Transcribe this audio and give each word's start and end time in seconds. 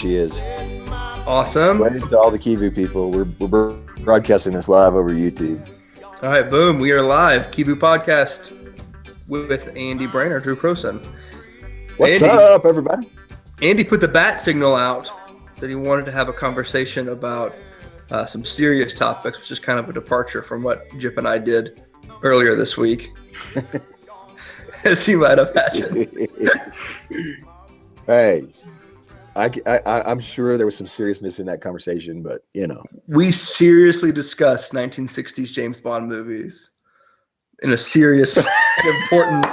She 0.00 0.14
is. 0.14 0.40
Awesome. 1.26 1.82
Right 1.82 2.02
to 2.08 2.18
all 2.18 2.30
the 2.30 2.38
Kivu 2.38 2.74
people. 2.74 3.10
We're, 3.10 3.26
we're 3.38 3.76
broadcasting 4.02 4.54
this 4.54 4.66
live 4.66 4.94
over 4.94 5.10
YouTube. 5.10 5.68
All 6.22 6.30
right, 6.30 6.50
boom. 6.50 6.78
We 6.78 6.90
are 6.92 7.02
live. 7.02 7.50
Kivu 7.50 7.74
podcast 7.74 8.56
with 9.28 9.76
Andy 9.76 10.06
Brainer, 10.06 10.42
Drew 10.42 10.56
Croson. 10.56 11.04
What's 11.98 12.22
Andy, 12.22 12.34
up, 12.34 12.64
everybody? 12.64 13.12
Andy 13.60 13.84
put 13.84 14.00
the 14.00 14.08
bat 14.08 14.40
signal 14.40 14.74
out 14.74 15.12
that 15.58 15.68
he 15.68 15.76
wanted 15.76 16.06
to 16.06 16.12
have 16.12 16.30
a 16.30 16.32
conversation 16.32 17.10
about 17.10 17.54
uh, 18.10 18.24
some 18.24 18.42
serious 18.42 18.94
topics, 18.94 19.38
which 19.38 19.50
is 19.50 19.58
kind 19.58 19.78
of 19.78 19.86
a 19.90 19.92
departure 19.92 20.40
from 20.40 20.62
what 20.62 20.86
Jip 20.96 21.18
and 21.18 21.28
I 21.28 21.36
did 21.36 21.82
earlier 22.22 22.56
this 22.56 22.78
week. 22.78 23.10
As 24.84 25.04
he 25.04 25.14
might 25.14 25.38
imagine. 25.38 26.10
hey, 28.06 28.46
I, 29.36 29.50
I, 29.66 30.02
I'm 30.02 30.20
sure 30.20 30.56
there 30.56 30.66
was 30.66 30.76
some 30.76 30.86
seriousness 30.86 31.38
in 31.38 31.46
that 31.46 31.60
conversation, 31.60 32.22
but 32.22 32.44
you 32.52 32.66
know, 32.66 32.82
we 33.06 33.30
seriously 33.30 34.12
discussed 34.12 34.72
1960s 34.72 35.52
James 35.52 35.80
Bond 35.80 36.08
movies 36.08 36.72
in 37.62 37.72
a 37.72 37.78
serious 37.78 38.36
and 38.36 38.88
important, 39.02 39.46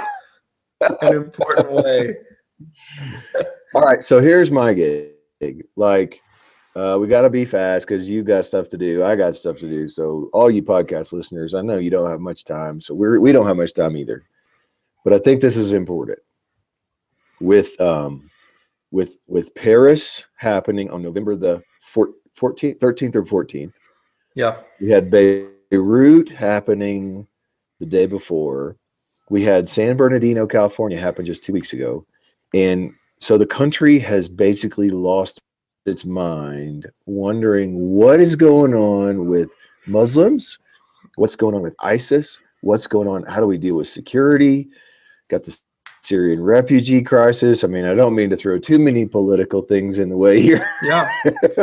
an 1.02 1.14
important 1.14 1.72
way. 1.72 2.16
All 3.74 3.82
right, 3.82 4.02
so 4.02 4.20
here's 4.20 4.50
my 4.50 4.72
gig. 4.72 5.12
Like, 5.76 6.20
uh, 6.74 6.96
we 7.00 7.06
got 7.06 7.22
to 7.22 7.30
be 7.30 7.44
fast 7.44 7.86
because 7.86 8.08
you 8.08 8.22
got 8.22 8.44
stuff 8.44 8.68
to 8.70 8.78
do. 8.78 9.04
I 9.04 9.16
got 9.16 9.34
stuff 9.34 9.58
to 9.58 9.68
do. 9.68 9.88
So, 9.88 10.30
all 10.32 10.50
you 10.50 10.62
podcast 10.62 11.12
listeners, 11.12 11.54
I 11.54 11.60
know 11.60 11.78
you 11.78 11.90
don't 11.90 12.10
have 12.10 12.20
much 12.20 12.44
time. 12.44 12.80
So 12.80 12.94
we're 12.94 13.20
we 13.20 13.32
don't 13.32 13.46
have 13.46 13.56
much 13.56 13.74
time 13.74 13.96
either. 13.96 14.24
But 15.04 15.12
I 15.12 15.18
think 15.18 15.40
this 15.40 15.56
is 15.56 15.72
important. 15.72 16.18
With 17.40 17.80
um, 17.80 18.30
with 18.90 19.16
with 19.26 19.54
Paris 19.54 20.24
happening 20.36 20.90
on 20.90 21.02
November 21.02 21.36
the 21.36 21.62
14th, 21.94 22.78
13th 22.78 23.16
or 23.16 23.22
14th. 23.24 23.74
Yeah. 24.34 24.58
We 24.80 24.90
had 24.90 25.10
Beirut 25.10 26.28
happening 26.28 27.26
the 27.80 27.86
day 27.86 28.06
before. 28.06 28.76
We 29.30 29.42
had 29.42 29.68
San 29.68 29.96
Bernardino, 29.96 30.46
California 30.46 30.98
happen 30.98 31.24
just 31.24 31.44
two 31.44 31.52
weeks 31.52 31.72
ago. 31.72 32.06
And 32.54 32.92
so 33.20 33.36
the 33.36 33.46
country 33.46 33.98
has 33.98 34.28
basically 34.28 34.90
lost 34.90 35.42
its 35.84 36.04
mind, 36.04 36.86
wondering 37.06 37.90
what 37.90 38.20
is 38.20 38.36
going 38.36 38.74
on 38.74 39.26
with 39.26 39.54
Muslims, 39.86 40.58
what's 41.16 41.36
going 41.36 41.54
on 41.54 41.62
with 41.62 41.74
ISIS, 41.80 42.40
what's 42.60 42.86
going 42.86 43.08
on, 43.08 43.24
how 43.24 43.40
do 43.40 43.46
we 43.46 43.58
deal 43.58 43.76
with 43.76 43.88
security? 43.88 44.68
Got 45.28 45.44
the 45.44 45.58
Syrian 46.02 46.42
refugee 46.42 47.02
crisis. 47.02 47.64
I 47.64 47.66
mean, 47.66 47.84
I 47.84 47.94
don't 47.94 48.14
mean 48.14 48.30
to 48.30 48.36
throw 48.36 48.58
too 48.58 48.78
many 48.78 49.04
political 49.06 49.62
things 49.62 49.98
in 49.98 50.08
the 50.08 50.16
way 50.16 50.40
here. 50.40 50.64
Yeah. 50.82 51.10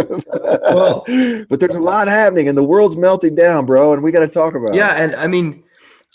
well, 0.74 1.04
but 1.50 1.60
there's 1.60 1.76
a 1.76 1.80
lot 1.80 2.08
happening 2.08 2.48
and 2.48 2.58
the 2.58 2.64
world's 2.64 2.96
melting 2.96 3.36
down, 3.36 3.66
bro, 3.66 3.94
and 3.94 4.04
we 4.04 4.12
got 4.12 4.20
to 4.20 4.28
talk 4.28 4.54
about 4.56 4.74
yeah, 4.76 4.96
it. 4.96 5.02
and 5.04 5.16
I 5.16 5.28
mean, 5.28 5.64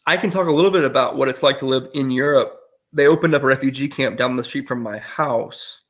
I 0.06 0.16
can 0.16 0.30
talk 0.30 0.46
a 0.46 0.52
little 0.52 0.70
bit 0.70 0.84
about 0.84 1.16
what 1.16 1.28
it's 1.28 1.42
like 1.42 1.58
to 1.58 1.66
live 1.66 1.88
in 1.94 2.10
Europe. 2.10 2.56
They 2.92 3.06
opened 3.06 3.34
up 3.34 3.42
a 3.42 3.46
refugee 3.46 3.88
camp 3.88 4.18
down 4.18 4.36
the 4.36 4.44
street 4.44 4.66
from 4.68 4.82
my 4.82 4.98
house. 4.98 5.80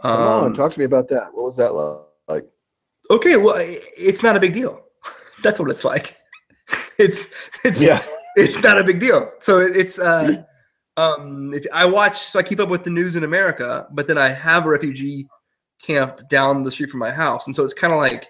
Come 0.00 0.10
Um, 0.12 0.44
on, 0.44 0.52
talk 0.54 0.72
to 0.72 0.78
me 0.78 0.84
about 0.84 1.08
that. 1.08 1.32
What 1.34 1.44
was 1.44 1.56
that 1.58 1.72
like? 1.72 2.44
Okay, 3.10 3.36
well, 3.36 3.56
it's 3.58 4.22
not 4.22 4.36
a 4.36 4.40
big 4.40 4.52
deal. 4.54 4.80
That's 5.42 5.60
what 5.60 5.70
it's 5.70 5.84
like. 5.84 6.16
It's 6.98 7.32
it's 7.64 7.82
Yeah. 7.82 8.00
it's 8.36 8.62
not 8.62 8.78
a 8.78 8.84
big 8.84 9.00
deal. 9.00 9.30
So 9.40 9.58
it's 9.58 9.98
uh 9.98 10.42
um 10.96 11.52
if 11.54 11.64
I 11.72 11.84
watch 11.84 12.18
so 12.18 12.38
I 12.38 12.42
keep 12.42 12.60
up 12.60 12.68
with 12.68 12.84
the 12.84 12.90
news 12.90 13.16
in 13.16 13.24
America, 13.24 13.86
but 13.92 14.06
then 14.06 14.18
I 14.18 14.28
have 14.28 14.66
a 14.66 14.68
refugee 14.68 15.26
camp 15.82 16.28
down 16.28 16.62
the 16.62 16.70
street 16.70 16.90
from 16.90 17.00
my 17.00 17.10
house. 17.10 17.46
And 17.46 17.56
so 17.56 17.64
it's 17.64 17.74
kind 17.74 17.92
of 17.92 17.98
like 17.98 18.26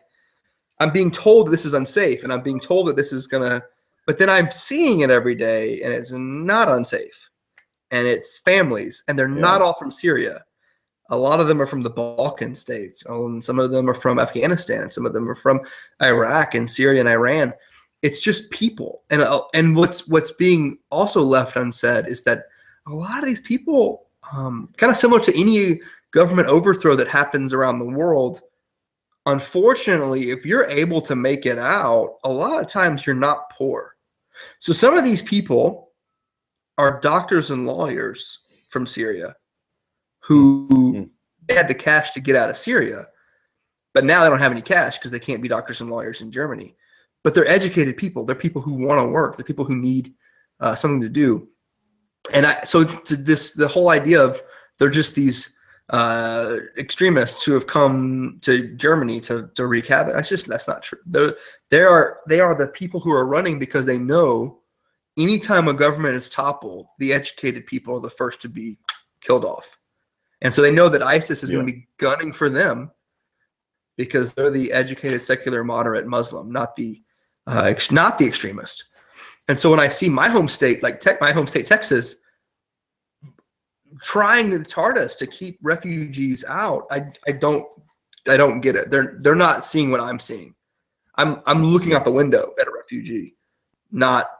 I'm 0.80 0.90
being 0.90 1.10
told 1.10 1.48
this 1.48 1.64
is 1.64 1.74
unsafe 1.74 2.24
and 2.24 2.32
I'm 2.32 2.42
being 2.42 2.60
told 2.60 2.86
that 2.88 2.96
this 2.96 3.12
is 3.12 3.26
gonna 3.26 3.62
but 4.06 4.18
then 4.18 4.28
I'm 4.28 4.50
seeing 4.50 5.00
it 5.00 5.10
every 5.10 5.34
day 5.34 5.80
and 5.82 5.92
it's 5.92 6.10
not 6.10 6.68
unsafe. 6.68 7.30
And 7.90 8.06
it's 8.06 8.38
families 8.38 9.04
and 9.06 9.18
they're 9.18 9.28
not 9.28 9.60
all 9.60 9.74
from 9.74 9.92
Syria. 9.92 10.44
A 11.10 11.16
lot 11.16 11.40
of 11.40 11.46
them 11.46 11.60
are 11.60 11.66
from 11.66 11.82
the 11.82 11.90
Balkan 11.90 12.54
states, 12.54 13.04
and 13.04 13.44
some 13.44 13.58
of 13.58 13.70
them 13.70 13.90
are 13.90 13.94
from 13.94 14.18
Afghanistan, 14.18 14.90
some 14.90 15.04
of 15.04 15.12
them 15.12 15.28
are 15.28 15.34
from 15.34 15.60
Iraq 16.00 16.54
and 16.54 16.70
Syria 16.70 17.00
and 17.00 17.08
Iran. 17.08 17.52
It's 18.00 18.18
just 18.18 18.50
people, 18.50 19.02
and 19.10 19.20
uh, 19.20 19.42
and 19.52 19.76
what's 19.76 20.08
what's 20.08 20.30
being 20.30 20.78
also 20.90 21.20
left 21.20 21.56
unsaid 21.56 22.08
is 22.08 22.22
that 22.22 22.44
a 22.86 22.94
lot 22.94 23.18
of 23.18 23.26
these 23.26 23.40
people, 23.40 24.06
um, 24.32 24.68
kind 24.76 24.90
of 24.90 24.96
similar 24.96 25.20
to 25.20 25.40
any 25.40 25.80
government 26.10 26.48
overthrow 26.48 26.94
that 26.96 27.08
happens 27.08 27.52
around 27.52 27.78
the 27.78 27.84
world, 27.84 28.40
unfortunately, 29.26 30.30
if 30.30 30.44
you're 30.44 30.64
able 30.66 31.00
to 31.02 31.14
make 31.16 31.46
it 31.46 31.58
out, 31.58 32.16
a 32.24 32.28
lot 32.28 32.60
of 32.60 32.66
times 32.66 33.06
you're 33.06 33.14
not 33.14 33.50
poor. 33.50 33.96
So 34.58 34.72
some 34.72 34.96
of 34.96 35.04
these 35.04 35.22
people 35.22 35.90
are 36.78 37.00
doctors 37.00 37.50
and 37.50 37.66
lawyers 37.66 38.40
from 38.68 38.86
Syria 38.86 39.36
who 40.20 40.68
Mm. 40.70 41.10
had 41.54 41.68
the 41.68 41.74
cash 41.74 42.12
to 42.12 42.20
get 42.20 42.36
out 42.36 42.50
of 42.50 42.56
Syria, 42.56 43.08
but 43.92 44.04
now 44.04 44.22
they 44.22 44.30
don't 44.30 44.38
have 44.38 44.52
any 44.52 44.62
cash 44.62 44.98
because 44.98 45.10
they 45.10 45.18
can't 45.18 45.42
be 45.42 45.48
doctors 45.48 45.80
and 45.80 45.90
lawyers 45.90 46.20
in 46.20 46.30
Germany. 46.30 46.76
But 47.24 47.34
they're 47.34 47.46
educated 47.46 47.96
people. 47.96 48.24
They're 48.24 48.34
people 48.34 48.62
who 48.62 48.72
want 48.72 49.00
to 49.00 49.08
work. 49.08 49.36
They're 49.36 49.44
people 49.44 49.64
who 49.64 49.76
need 49.76 50.14
uh, 50.60 50.74
something 50.74 51.00
to 51.02 51.08
do. 51.08 51.48
And 52.32 52.46
I, 52.46 52.62
so 52.64 52.84
to 52.84 53.16
this, 53.16 53.52
the 53.52 53.68
whole 53.68 53.90
idea 53.90 54.22
of 54.22 54.42
they're 54.78 54.88
just 54.88 55.14
these 55.14 55.54
uh, 55.90 56.56
extremists 56.78 57.42
who 57.42 57.52
have 57.52 57.66
come 57.66 58.38
to 58.42 58.74
Germany 58.74 59.20
to 59.20 59.50
to 59.54 59.66
wreak 59.66 59.86
havoc. 59.86 60.14
That's 60.14 60.28
just 60.28 60.46
that's 60.46 60.68
not 60.68 60.82
true. 60.82 61.00
They're, 61.04 61.36
they 61.70 61.82
are 61.82 62.20
they 62.28 62.40
are 62.40 62.54
the 62.54 62.68
people 62.68 63.00
who 63.00 63.12
are 63.12 63.26
running 63.26 63.58
because 63.58 63.86
they 63.86 63.98
know 63.98 64.60
anytime 65.18 65.68
a 65.68 65.74
government 65.74 66.16
is 66.16 66.30
toppled, 66.30 66.86
the 66.98 67.12
educated 67.12 67.66
people 67.66 67.96
are 67.96 68.00
the 68.00 68.10
first 68.10 68.40
to 68.42 68.48
be 68.48 68.78
killed 69.20 69.44
off. 69.44 69.78
And 70.40 70.54
so 70.54 70.62
they 70.62 70.72
know 70.72 70.88
that 70.88 71.02
ISIS 71.02 71.42
is 71.42 71.50
going 71.50 71.66
to 71.66 71.72
be 71.72 71.86
gunning 71.98 72.32
for 72.32 72.50
them 72.50 72.90
because 73.96 74.32
they're 74.32 74.50
the 74.50 74.72
educated, 74.72 75.22
secular, 75.22 75.62
moderate 75.62 76.06
Muslim, 76.06 76.50
not 76.50 76.74
the 76.74 77.00
uh, 77.46 77.64
ex- 77.64 77.92
not 77.92 78.18
the 78.18 78.26
extremist. 78.26 78.84
And 79.52 79.60
so 79.60 79.68
when 79.68 79.80
I 79.80 79.88
see 79.88 80.08
my 80.08 80.30
home 80.30 80.48
state, 80.48 80.82
like 80.82 80.98
tech, 80.98 81.20
my 81.20 81.30
home 81.30 81.46
state, 81.46 81.66
Texas, 81.66 82.16
trying 84.00 84.50
its 84.50 84.72
hardest 84.72 85.18
to 85.18 85.26
keep 85.26 85.58
refugees 85.60 86.42
out, 86.48 86.86
I, 86.90 87.12
I 87.28 87.32
don't 87.32 87.66
I 88.26 88.38
don't 88.38 88.62
get 88.62 88.76
it. 88.76 88.90
They're 88.90 89.18
they're 89.20 89.34
not 89.34 89.66
seeing 89.66 89.90
what 89.90 90.00
I'm 90.00 90.18
seeing. 90.18 90.54
I'm 91.16 91.42
I'm 91.44 91.66
looking 91.66 91.92
out 91.92 92.06
the 92.06 92.10
window 92.10 92.54
at 92.58 92.66
a 92.66 92.70
refugee, 92.70 93.36
not 93.90 94.30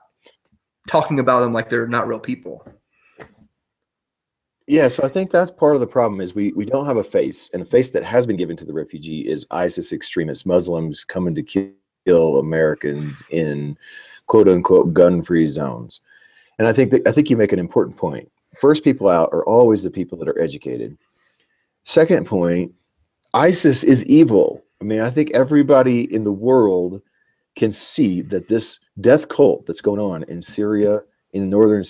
talking 0.89 1.21
about 1.21 1.41
them 1.41 1.53
like 1.53 1.69
they're 1.69 1.87
not 1.87 2.09
real 2.09 2.19
people. 2.19 2.67
Yeah, 4.67 4.89
so 4.89 5.03
I 5.05 5.09
think 5.09 5.31
that's 5.31 5.51
part 5.51 5.75
of 5.75 5.81
the 5.81 5.87
problem 5.87 6.23
is 6.23 6.35
we 6.35 6.55
we 6.55 6.65
don't 6.65 6.87
have 6.87 6.97
a 6.97 7.05
face, 7.05 7.51
and 7.53 7.61
the 7.61 7.67
face 7.67 7.91
that 7.91 8.03
has 8.03 8.27
been 8.27 8.39
given 8.39 8.57
to 8.57 8.65
the 8.65 8.73
refugee 8.73 9.29
is 9.29 9.47
ISIS 9.51 9.93
extremist 9.93 10.47
Muslims 10.47 11.05
coming 11.05 11.35
to 11.35 11.75
kill 12.07 12.39
Americans 12.39 13.23
in 13.29 13.77
quote 14.27 14.49
unquote 14.49 14.93
gun 14.95 15.23
free 15.23 15.47
zones. 15.47 16.01
And 16.59 16.69
I 16.69 16.73
think 16.73 16.91
that 16.91 17.07
I 17.07 17.13
think 17.13 17.31
you 17.31 17.37
make 17.37 17.53
an 17.53 17.59
important 17.59 17.97
point. 17.97 18.31
First 18.61 18.85
people 18.85 19.09
out 19.09 19.31
are 19.33 19.45
always 19.45 19.83
the 19.83 19.91
people 19.91 20.19
that 20.19 20.29
are 20.29 20.41
educated. 20.41 20.97
Second 21.85 22.27
point, 22.27 22.73
ISIS 23.35 23.83
is 23.83 24.05
evil. 24.07 24.63
I 24.81 24.85
mean, 24.85 25.01
I 25.01 25.11
think 25.11 25.31
everybody 25.31 26.13
in 26.13 26.25
the 26.25 26.33
world 26.33 27.03
can 27.57 27.73
see 27.73 28.23
that 28.23 28.49
this 28.49 28.79
death 29.01 29.29
cult 29.29 29.67
that's 29.67 29.81
going 29.81 30.01
on 30.01 30.25
in 30.25 30.43
Syria, 30.43 31.01
in 31.33 31.51
northern 31.51 31.85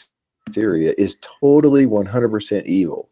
Syria, 0.52 0.94
is 0.99 1.19
totally 1.20 1.87
100% 1.87 2.64
evil. 2.64 3.08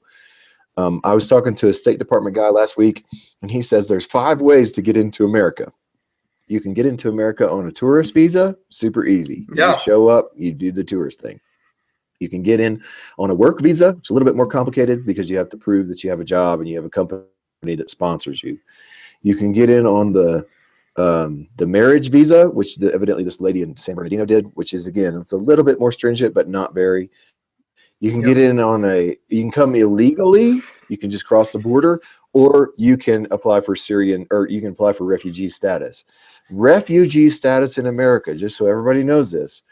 Um, 0.77 1.01
I 1.05 1.15
was 1.15 1.27
talking 1.27 1.55
to 1.57 1.69
a 1.69 1.75
State 1.75 1.99
Department 1.99 2.37
guy 2.37 2.49
last 2.49 2.77
week, 2.77 3.05
and 3.43 3.51
he 3.51 3.63
says 3.63 3.87
there's 3.87 4.07
five 4.07 4.41
ways 4.41 4.73
to 4.73 4.83
get 4.83 4.97
into 4.97 5.25
America. 5.25 5.73
You 6.51 6.61
can 6.61 6.75
get 6.75 6.85
into 6.85 7.09
America 7.09 7.49
on 7.49 7.69
a 7.69 7.71
tourist 7.71 8.13
visa, 8.13 8.57
super 8.71 9.07
easy. 9.07 9.47
You 9.51 9.55
Yeah. 9.57 9.77
show 9.79 10.09
up, 10.09 10.33
you 10.35 10.53
do 10.53 10.73
the 10.73 10.83
tourist 10.83 11.21
thing. 11.21 11.39
You 12.19 12.29
can 12.29 12.43
get 12.43 12.59
in 12.59 12.83
on 13.21 13.31
a 13.31 13.35
work 13.35 13.61
visa. 13.61 13.95
It's 14.01 14.11
a 14.11 14.13
little 14.13 14.27
bit 14.27 14.35
more 14.35 14.49
complicated 14.49 15.07
because 15.07 15.31
you 15.31 15.39
have 15.39 15.49
to 15.51 15.57
prove 15.57 15.87
that 15.87 16.03
you 16.03 16.11
have 16.11 16.19
a 16.19 16.25
job 16.25 16.59
and 16.59 16.69
you 16.69 16.75
have 16.75 16.85
a 16.85 16.91
company 16.91 17.23
that 17.63 17.89
sponsors 17.89 18.43
you. 18.43 18.59
You 19.23 19.37
can 19.37 19.53
get 19.53 19.71
in 19.71 19.87
on 19.87 20.13
the 20.13 20.45
um, 20.97 21.47
the 21.57 21.69
marriage 21.69 22.11
visa, 22.11 22.51
which 22.51 22.77
the, 22.77 22.93
evidently 22.93 23.23
this 23.23 23.41
lady 23.41 23.63
in 23.63 23.77
San 23.77 23.95
Bernardino 23.95 24.25
did, 24.25 24.47
which 24.55 24.75
is 24.75 24.89
again 24.89 25.15
it's 25.15 25.31
a 25.33 25.37
little 25.37 25.65
bit 25.65 25.79
more 25.79 25.93
stringent, 25.93 26.35
but 26.35 26.49
not 26.49 26.75
very. 26.75 27.11
You 28.01 28.11
can 28.11 28.23
Yep. 28.23 28.27
get 28.29 28.39
in 28.39 28.59
on 28.59 28.85
a. 28.85 29.17
You 29.29 29.41
can 29.43 29.53
come 29.53 29.77
illegally. 29.77 30.61
You 30.89 30.99
can 30.99 31.11
just 31.11 31.27
cross 31.27 31.53
the 31.53 31.59
border, 31.61 32.01
or 32.33 32.73
you 32.77 32.97
can 32.97 33.29
apply 33.31 33.61
for 33.61 33.77
Syrian, 33.77 34.27
or 34.31 34.49
you 34.49 34.61
can 34.61 34.71
apply 34.71 34.93
for 34.93 35.05
refugee 35.05 35.49
status. 35.49 36.05
Refugee 36.51 37.31
status 37.31 37.79
in 37.79 37.87
America, 37.87 38.35
just 38.35 38.57
so 38.57 38.67
everybody 38.67 39.03
knows 39.03 39.31
this, 39.31 39.63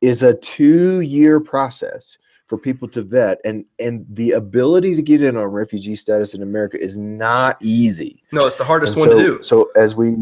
is 0.00 0.22
a 0.22 0.34
two-year 0.34 1.40
process 1.40 2.18
for 2.46 2.58
people 2.58 2.88
to 2.88 3.00
vet 3.00 3.40
and 3.44 3.64
and 3.78 4.04
the 4.10 4.32
ability 4.32 4.96
to 4.96 5.02
get 5.02 5.22
in 5.22 5.36
on 5.36 5.44
refugee 5.44 5.94
status 5.94 6.34
in 6.34 6.42
america 6.42 6.76
is 6.82 6.98
not 6.98 7.56
easy. 7.62 8.24
No, 8.32 8.44
it's 8.46 8.56
the 8.56 8.64
hardest 8.64 8.96
And 8.96 9.06
one 9.06 9.10
so, 9.10 9.16
to 9.16 9.22
do. 9.36 9.42
so 9.44 9.70
as 9.76 9.94
we 9.94 10.16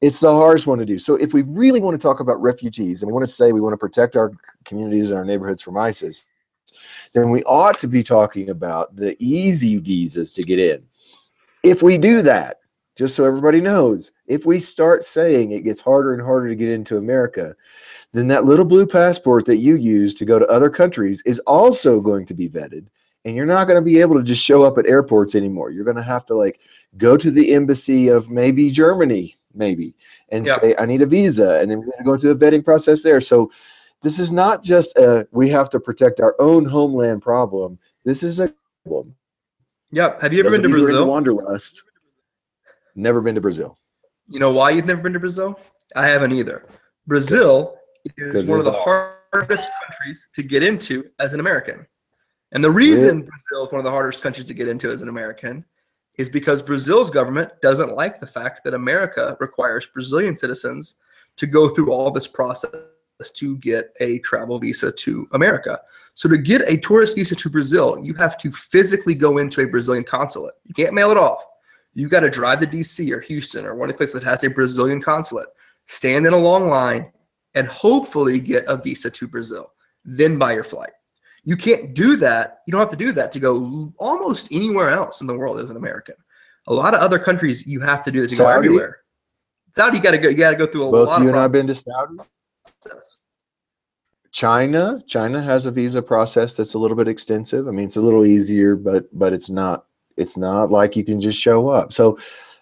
it's 0.00 0.18
the 0.18 0.34
hardest 0.34 0.66
one 0.66 0.78
to 0.78 0.84
do. 0.84 0.98
So 0.98 1.14
if 1.14 1.32
we 1.32 1.42
really 1.42 1.80
want 1.80 1.98
to 1.98 2.02
talk 2.04 2.18
about 2.18 2.42
refugees 2.42 3.00
and 3.00 3.06
we 3.06 3.12
want 3.12 3.24
to 3.24 3.32
say 3.32 3.52
we 3.52 3.60
want 3.60 3.72
to 3.74 3.78
protect 3.78 4.16
our 4.16 4.32
communities 4.64 5.10
and 5.10 5.18
our 5.18 5.24
neighborhoods 5.24 5.62
from 5.62 5.78
isis 5.78 6.26
then 7.12 7.30
we 7.30 7.44
ought 7.44 7.78
to 7.78 7.86
be 7.86 8.02
talking 8.02 8.50
about 8.50 8.96
the 8.96 9.16
easy 9.24 9.76
visas 9.76 10.34
to 10.34 10.42
get 10.42 10.58
in. 10.58 10.82
If 11.62 11.80
we 11.80 11.96
do 11.96 12.22
that 12.22 12.58
just 12.96 13.16
so 13.16 13.24
everybody 13.24 13.60
knows 13.60 14.12
if 14.26 14.46
we 14.46 14.58
start 14.58 15.04
saying 15.04 15.50
it 15.52 15.64
gets 15.64 15.80
harder 15.80 16.12
and 16.12 16.22
harder 16.22 16.48
to 16.48 16.54
get 16.54 16.68
into 16.68 16.96
america 16.96 17.54
then 18.12 18.28
that 18.28 18.44
little 18.44 18.64
blue 18.64 18.86
passport 18.86 19.44
that 19.46 19.56
you 19.56 19.76
use 19.76 20.14
to 20.14 20.24
go 20.24 20.38
to 20.38 20.46
other 20.46 20.70
countries 20.70 21.22
is 21.26 21.38
also 21.40 22.00
going 22.00 22.24
to 22.24 22.34
be 22.34 22.48
vetted 22.48 22.86
and 23.24 23.34
you're 23.34 23.46
not 23.46 23.66
going 23.66 23.76
to 23.76 23.82
be 23.82 24.00
able 24.00 24.14
to 24.16 24.22
just 24.22 24.44
show 24.44 24.64
up 24.64 24.78
at 24.78 24.86
airports 24.86 25.34
anymore 25.34 25.70
you're 25.70 25.84
going 25.84 25.96
to 25.96 26.02
have 26.02 26.24
to 26.26 26.34
like 26.34 26.60
go 26.96 27.16
to 27.16 27.30
the 27.30 27.52
embassy 27.52 28.08
of 28.08 28.30
maybe 28.30 28.70
germany 28.70 29.36
maybe 29.54 29.94
and 30.30 30.46
Yeah. 30.46 30.58
say 30.60 30.74
i 30.78 30.86
need 30.86 31.02
a 31.02 31.06
visa 31.06 31.60
and 31.60 31.70
then 31.70 31.78
we're 31.80 31.86
going 31.86 31.98
to 31.98 32.04
go 32.04 32.16
through 32.18 32.30
a 32.30 32.36
vetting 32.36 32.64
process 32.64 33.02
there 33.02 33.20
so 33.20 33.50
this 34.02 34.18
is 34.18 34.30
not 34.32 34.62
just 34.62 34.96
a 34.98 35.26
we 35.32 35.48
have 35.48 35.70
to 35.70 35.80
protect 35.80 36.20
our 36.20 36.34
own 36.38 36.64
homeland 36.64 37.22
problem 37.22 37.78
this 38.04 38.22
is 38.22 38.40
a 38.40 38.52
problem 38.84 39.14
Yep. 39.92 40.20
Have 40.22 40.32
you 40.32 40.40
ever 40.40 40.50
Those 40.50 40.58
been 40.58 40.70
to 40.70 40.76
of 40.76 40.80
you 40.80 40.86
who 40.86 40.86
are 40.86 40.90
into 40.90 41.04
Brazil? 41.04 41.12
wanderlust 41.12 41.82
never 42.94 43.20
been 43.20 43.34
to 43.34 43.40
brazil 43.40 43.78
You 44.28 44.40
know 44.40 44.52
why 44.52 44.70
you've 44.70 44.86
never 44.86 45.02
been 45.02 45.12
to 45.12 45.20
Brazil? 45.20 45.58
I 45.96 46.06
haven't 46.06 46.32
either. 46.32 46.66
Brazil 47.06 47.76
is 48.16 48.48
one 48.48 48.58
of 48.58 48.64
the 48.64 48.72
hardest 48.72 49.68
countries 49.82 50.28
to 50.34 50.42
get 50.42 50.62
into 50.62 51.04
as 51.18 51.34
an 51.34 51.40
American. 51.40 51.86
And 52.52 52.62
the 52.62 52.70
reason 52.70 53.22
Brazil 53.22 53.66
is 53.66 53.72
one 53.72 53.80
of 53.80 53.84
the 53.84 53.90
hardest 53.90 54.22
countries 54.22 54.46
to 54.46 54.54
get 54.54 54.68
into 54.68 54.90
as 54.90 55.02
an 55.02 55.08
American 55.08 55.64
is 56.18 56.28
because 56.28 56.62
Brazil's 56.62 57.10
government 57.10 57.50
doesn't 57.60 57.94
like 57.94 58.20
the 58.20 58.26
fact 58.26 58.62
that 58.64 58.74
America 58.74 59.36
requires 59.40 59.86
Brazilian 59.86 60.36
citizens 60.36 60.96
to 61.36 61.46
go 61.46 61.68
through 61.68 61.92
all 61.92 62.10
this 62.10 62.28
process 62.28 62.70
to 63.34 63.56
get 63.58 63.92
a 64.00 64.18
travel 64.20 64.58
visa 64.58 64.92
to 64.92 65.28
America. 65.32 65.80
So 66.14 66.28
to 66.28 66.38
get 66.38 66.62
a 66.68 66.76
tourist 66.76 67.16
visa 67.16 67.34
to 67.34 67.50
Brazil, 67.50 67.98
you 68.02 68.14
have 68.14 68.36
to 68.38 68.52
physically 68.52 69.14
go 69.14 69.38
into 69.38 69.62
a 69.62 69.66
Brazilian 69.66 70.04
consulate. 70.04 70.54
You 70.64 70.74
can't 70.74 70.94
mail 70.94 71.10
it 71.10 71.16
off. 71.16 71.44
You 71.94 72.08
got 72.08 72.20
to 72.20 72.30
drive 72.30 72.60
to 72.60 72.66
DC 72.66 73.10
or 73.10 73.20
Houston 73.20 73.64
or 73.64 73.74
one 73.74 73.88
of 73.88 73.94
the 73.94 73.96
places 73.96 74.14
that 74.14 74.24
has 74.24 74.42
a 74.44 74.50
Brazilian 74.50 75.00
consulate, 75.00 75.48
stand 75.86 76.26
in 76.26 76.32
a 76.32 76.38
long 76.38 76.68
line, 76.68 77.12
and 77.54 77.68
hopefully 77.68 78.40
get 78.40 78.64
a 78.66 78.76
visa 78.76 79.10
to 79.10 79.28
Brazil. 79.28 79.72
Then 80.04 80.38
buy 80.38 80.52
your 80.54 80.64
flight. 80.64 80.90
You 81.44 81.56
can't 81.56 81.94
do 81.94 82.16
that. 82.16 82.60
You 82.66 82.72
don't 82.72 82.80
have 82.80 82.90
to 82.90 82.96
do 82.96 83.12
that 83.12 83.30
to 83.32 83.38
go 83.38 83.92
almost 83.98 84.48
anywhere 84.50 84.90
else 84.90 85.20
in 85.20 85.26
the 85.26 85.34
world 85.34 85.60
as 85.60 85.70
an 85.70 85.76
American. 85.76 86.16
A 86.66 86.74
lot 86.74 86.94
of 86.94 87.00
other 87.00 87.18
countries 87.18 87.66
you 87.66 87.80
have 87.80 88.02
to 88.04 88.10
do 88.10 88.22
that 88.22 88.30
to 88.30 88.36
go 88.36 88.48
everywhere. 88.48 88.98
Saudi, 89.72 89.98
you 89.98 90.02
got 90.02 90.12
to 90.12 90.18
go. 90.18 90.28
You 90.28 90.36
got 90.36 90.52
to 90.52 90.56
go 90.56 90.66
through 90.66 90.88
a 90.88 90.90
both 90.90 91.08
lot 91.08 91.20
you 91.20 91.28
and 91.28 91.36
i've 91.36 91.52
been 91.52 91.66
to 91.66 91.74
saudi 91.74 92.16
process. 92.82 93.18
China, 94.30 95.00
China 95.06 95.40
has 95.40 95.66
a 95.66 95.70
visa 95.70 96.02
process 96.02 96.56
that's 96.56 96.74
a 96.74 96.78
little 96.78 96.96
bit 96.96 97.06
extensive. 97.06 97.68
I 97.68 97.70
mean, 97.70 97.86
it's 97.86 97.96
a 97.96 98.00
little 98.00 98.24
easier, 98.24 98.74
but 98.74 99.06
but 99.16 99.32
it's 99.32 99.50
not 99.50 99.86
it's 100.16 100.36
not 100.36 100.70
like 100.70 100.96
you 100.96 101.04
can 101.04 101.20
just 101.20 101.40
show 101.40 101.68
up. 101.68 101.92
So 101.92 102.18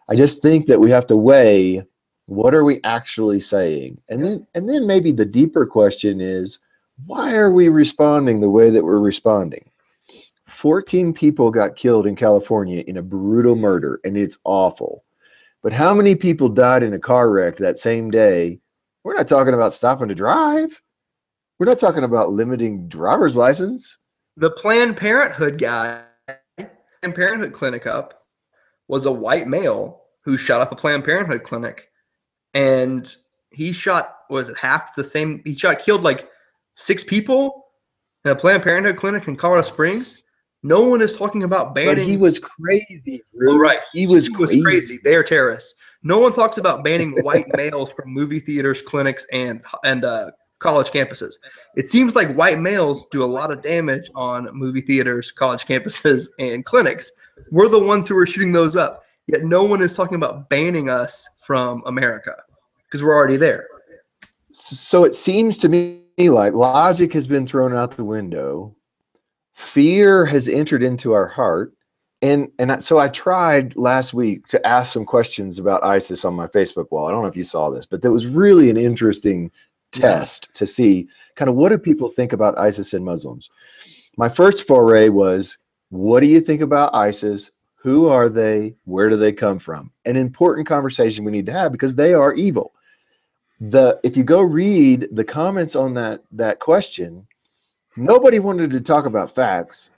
I 0.09 0.17
just 0.17 0.43
think 0.43 0.67
that 0.67 0.81
we 0.81 0.91
have 0.91 1.07
to 1.09 1.17
weigh 1.17 1.85
what 2.27 2.55
are 2.55 2.65
we 2.65 2.81
actually 2.85 3.41
saying? 3.41 4.01
And 4.09 4.25
then 4.25 4.47
and 4.55 4.69
then 4.69 4.87
maybe 4.87 5.13
the 5.13 5.25
deeper 5.25 5.67
question 5.67 6.21
is 6.21 6.59
why 7.07 7.35
are 7.35 7.51
we 7.51 7.69
responding 7.69 8.41
the 8.41 8.51
way 8.51 8.71
that 8.71 8.85
we're 8.85 8.99
responding? 8.99 9.69
14 10.47 11.13
people 11.13 11.51
got 11.51 11.77
killed 11.77 12.07
in 12.07 12.15
California 12.15 12.85
in 12.87 12.99
a 12.99 13.03
brutal 13.03 13.57
murder 13.57 14.01
and 14.05 14.17
it's 14.17 14.39
awful. 14.45 15.05
But 15.63 15.73
how 15.73 15.95
many 15.95 16.15
people 16.15 16.49
died 16.49 16.83
in 16.83 16.95
a 16.95 16.99
car 16.99 17.31
wreck 17.31 17.57
that 17.57 17.79
same 17.79 18.11
day? 18.11 18.61
We're 19.05 19.15
not 19.17 19.29
talking 19.29 19.55
about 19.55 19.73
stopping 19.73 20.09
to 20.09 20.15
drive. 20.15 20.83
We're 21.59 21.67
not 21.67 21.79
talking 21.79 22.05
about 22.05 22.33
limiting 22.33 22.89
driver's 22.89 23.37
license. 23.37 23.99
The 24.37 24.51
Planned 24.51 24.97
Parenthood 24.97 25.59
guy, 25.59 26.03
Planned 27.03 27.17
Parenthood 27.17 27.53
clinic 27.53 27.85
up, 27.87 28.23
was 28.87 29.07
a 29.07 29.13
white 29.13 29.49
male 29.49 30.03
who 30.25 30.37
shot 30.37 30.61
up 30.61 30.71
a 30.71 30.77
Planned 30.77 31.05
Parenthood 31.05 31.43
clinic, 31.43 31.91
and 32.55 33.13
he 33.51 33.73
shot 33.73 34.19
was 34.31 34.49
it 34.49 34.57
half 34.57 34.95
the 34.95 35.03
same? 35.03 35.43
He 35.45 35.55
shot 35.55 35.81
killed 35.81 36.03
like 36.05 36.29
six 36.77 37.03
people 37.03 37.67
in 38.25 38.31
a 38.31 38.37
Planned 38.37 38.63
Parenthood 38.63 38.97
clinic 38.97 39.27
in 39.27 39.35
Colorado 39.37 39.67
Springs. 39.67 40.23
No 40.63 40.83
one 40.83 41.03
is 41.03 41.17
talking 41.17 41.43
about 41.43 41.75
But 41.75 41.87
banning. 41.87 42.07
he 42.09 42.17
was 42.17 42.39
crazy. 42.39 43.21
Oh, 43.49 43.59
right. 43.59 43.81
He 43.93 44.07
was, 44.07 44.29
He 44.29 44.37
was 44.37 44.51
crazy. 44.51 44.63
crazy. 44.63 44.99
They 45.03 45.17
are 45.17 45.25
terrorists. 45.25 45.75
No 46.05 46.21
one 46.21 46.33
talks 46.33 46.57
about 46.57 46.85
banning 46.85 47.21
white 47.25 47.47
males 47.57 47.91
from 47.91 48.11
movie 48.13 48.39
theaters, 48.39 48.81
clinics, 48.81 49.27
and 49.33 49.61
and 49.85 50.05
uh, 50.05 50.31
college 50.63 50.91
campuses. 50.91 51.35
It 51.77 51.89
seems 51.89 52.15
like 52.15 52.35
white 52.35 52.61
males 52.61 53.09
do 53.09 53.23
a 53.23 53.27
lot 53.27 53.51
of 53.51 53.63
damage 53.63 54.09
on 54.15 54.49
movie 54.53 54.81
theaters, 54.81 55.33
college 55.33 55.67
campuses, 55.67 56.29
and 56.39 56.65
clinics. 56.65 57.13
We're 57.51 57.69
the 57.69 57.79
ones 57.79 58.09
who 58.09 58.17
are 58.17 58.27
shooting 58.27 58.53
those 58.53 58.77
up. 58.77 59.05
Yet 59.27 59.45
no 59.45 59.63
one 59.63 59.83
is 59.83 59.95
talking 59.95 60.17
about 60.17 60.49
banning 60.49 60.89
us 60.89 61.29
from 61.41 61.83
America 61.87 62.35
because 62.85 63.03
we're 63.03 63.15
already 63.15 63.37
there. 63.37 63.67
So 64.51 65.05
it 65.05 65.15
seems 65.15 65.57
to 65.59 65.69
me 65.69 66.03
like 66.19 66.53
logic 66.53 67.13
has 67.15 67.27
been 67.27 67.47
thrown 67.47 67.75
out 67.75 67.93
the 67.93 68.05
window. 68.05 68.75
Fear 69.55 70.27
has 70.27 70.49
entered 70.49 70.83
into 70.83 71.13
our 71.13 71.27
heart. 71.27 71.73
And 72.21 72.51
and 72.59 72.83
so 72.83 72.99
I 72.99 73.09
tried 73.09 73.77
last 73.77 74.15
week 74.15 74.47
to 74.49 74.65
ask 74.67 74.93
some 74.93 75.05
questions 75.05 75.59
about 75.59 75.83
ISIS 75.83 76.25
on 76.25 76.35
my 76.35 76.47
Facebook 76.47 76.91
wall. 76.91 77.07
I 77.07 77.11
don't 77.11 77.23
know 77.23 77.29
if 77.29 77.37
you 77.37 77.45
saw 77.45 77.71
this, 77.71 77.87
but 77.87 78.03
that 78.03 78.13
was 78.13 78.27
really 78.27 78.71
an 78.71 78.77
interesting 78.77 79.51
test 79.93 80.53
to 80.55 80.67
see 80.67 81.09
kind 81.37 81.49
of 81.49 81.55
what 81.55 81.69
do 81.69 81.79
people 81.79 82.09
think 82.09 82.33
about 82.33 82.59
ISIS 82.59 82.95
and 82.95 83.05
Muslims. 83.05 83.51
My 84.17 84.29
first 84.29 84.67
foray 84.67 85.09
was 85.09 85.59
what 85.91 86.21
do 86.21 86.27
you 86.27 86.41
think 86.41 86.61
about 86.61 86.95
ISIS? 86.95 87.51
Who 87.77 88.09
are 88.09 88.29
they? 88.29 88.75
Where 88.85 89.11
do 89.11 89.17
they 89.17 89.33
come 89.33 89.59
from? 89.59 89.91
An 90.05 90.17
important 90.17 90.67
conversation 90.67 91.25
we 91.25 91.33
need 91.33 91.47
to 91.47 91.53
have 91.53 91.73
because 91.73 91.97
they 91.97 92.15
are 92.15 92.33
evil. 92.35 92.73
The 93.61 94.01
if 94.03 94.17
you 94.17 94.25
go 94.25 94.41
read 94.41 95.09
the 95.13 95.25
comments 95.25 95.77
on 95.77 95.95
that 95.95 96.23
that 96.33 96.59
question, 96.59 97.27
nobody 97.97 98.39
wanted 98.39 98.71
to 98.71 98.81
talk 98.81 99.07
about 99.07 99.35
facts. 99.35 99.91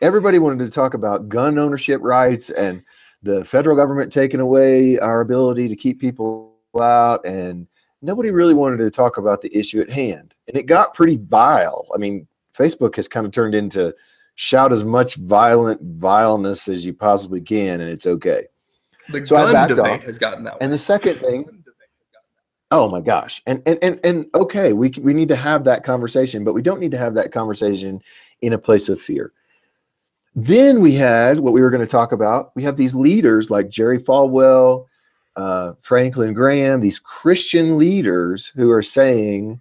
Everybody 0.00 0.38
wanted 0.38 0.64
to 0.64 0.70
talk 0.70 0.94
about 0.94 1.28
gun 1.28 1.58
ownership 1.58 2.00
rights 2.02 2.50
and 2.50 2.82
the 3.22 3.44
federal 3.44 3.76
government 3.76 4.12
taking 4.12 4.40
away 4.40 4.98
our 4.98 5.20
ability 5.20 5.68
to 5.68 5.76
keep 5.76 6.00
people 6.00 6.54
out 6.80 7.24
and 7.24 7.66
nobody 8.02 8.30
really 8.30 8.54
wanted 8.54 8.78
to 8.78 8.90
talk 8.90 9.16
about 9.16 9.40
the 9.40 9.56
issue 9.56 9.80
at 9.80 9.90
hand. 9.90 10.34
And 10.48 10.56
it 10.56 10.64
got 10.64 10.92
pretty 10.94 11.16
vile. 11.16 11.86
I 11.94 11.98
mean, 11.98 12.26
Facebook 12.56 12.96
has 12.96 13.08
kind 13.08 13.24
of 13.24 13.32
turned 13.32 13.54
into 13.54 13.94
shout 14.34 14.72
as 14.72 14.84
much 14.84 15.14
violent 15.16 15.80
vileness 15.82 16.68
as 16.68 16.84
you 16.84 16.92
possibly 16.92 17.40
can, 17.40 17.80
and 17.80 17.90
it's 17.90 18.06
okay. 18.06 18.46
The 19.08 19.24
So 19.24 19.36
I 19.36 19.44
gun 19.44 19.52
backed 19.52 19.76
debate 19.76 19.92
off. 20.00 20.02
has 20.04 20.18
gotten 20.18 20.44
that 20.44 20.54
way. 20.54 20.58
And 20.60 20.72
the 20.72 20.78
second 20.78 21.14
thing, 21.16 21.64
oh 22.70 22.88
my 22.88 23.00
gosh, 23.00 23.42
and 23.46 23.62
and 23.66 23.78
and 23.82 24.00
and 24.04 24.26
okay, 24.34 24.72
we 24.72 24.90
we 25.00 25.14
need 25.14 25.28
to 25.28 25.36
have 25.36 25.64
that 25.64 25.84
conversation, 25.84 26.44
but 26.44 26.54
we 26.54 26.62
don't 26.62 26.80
need 26.80 26.90
to 26.92 26.98
have 26.98 27.14
that 27.14 27.32
conversation 27.32 28.02
in 28.42 28.52
a 28.52 28.58
place 28.58 28.88
of 28.88 29.00
fear. 29.00 29.32
Then 30.34 30.80
we 30.80 30.92
had 30.92 31.40
what 31.40 31.52
we 31.52 31.60
were 31.60 31.70
going 31.70 31.82
to 31.82 31.86
talk 31.86 32.12
about. 32.12 32.52
We 32.54 32.62
have 32.62 32.76
these 32.76 32.94
leaders 32.94 33.50
like 33.50 33.68
Jerry 33.68 33.98
Falwell, 33.98 34.86
uh, 35.36 35.72
Franklin 35.80 36.34
Graham, 36.34 36.80
these 36.80 36.98
Christian 36.98 37.78
leaders 37.78 38.46
who 38.46 38.70
are 38.70 38.82
saying, 38.82 39.60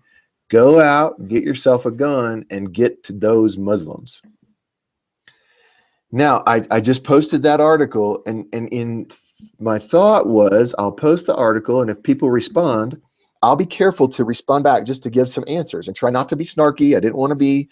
go 0.50 0.80
out, 0.80 1.28
get 1.28 1.44
yourself 1.44 1.86
a 1.86 1.92
gun, 1.92 2.46
and 2.50 2.74
get 2.74 3.04
to 3.06 3.14
those 3.14 3.58
Muslims. 3.58 4.22
Now, 6.12 6.44
I, 6.46 6.66
I 6.70 6.82
just 6.82 7.04
posted 7.04 7.42
that 7.44 7.62
article, 7.62 8.22
and, 8.26 8.46
and 8.52 8.68
in 8.70 9.08
my 9.60 9.80
thought 9.80 10.28
was 10.28 10.76
I'll 10.78 10.92
post 10.92 11.26
the 11.26 11.36
article, 11.36 11.82
and 11.82 11.90
if 11.90 12.04
people 12.04 12.30
respond, 12.30 13.02
I'll 13.42 13.56
be 13.56 13.66
careful 13.66 14.08
to 14.10 14.24
respond 14.24 14.64
back 14.64 14.86
just 14.86 15.04
to 15.04 15.10
give 15.10 15.30
some 15.30 15.46
answers 15.48 15.88
and 15.88 15.96
try 15.96 16.10
not 16.10 16.30
to 16.30 16.36
be 16.36 16.44
snarky. 16.44 16.96
I 16.96 17.00
didn't 17.00 17.16
want 17.16 17.32
to 17.32 17.36
be 17.36 17.70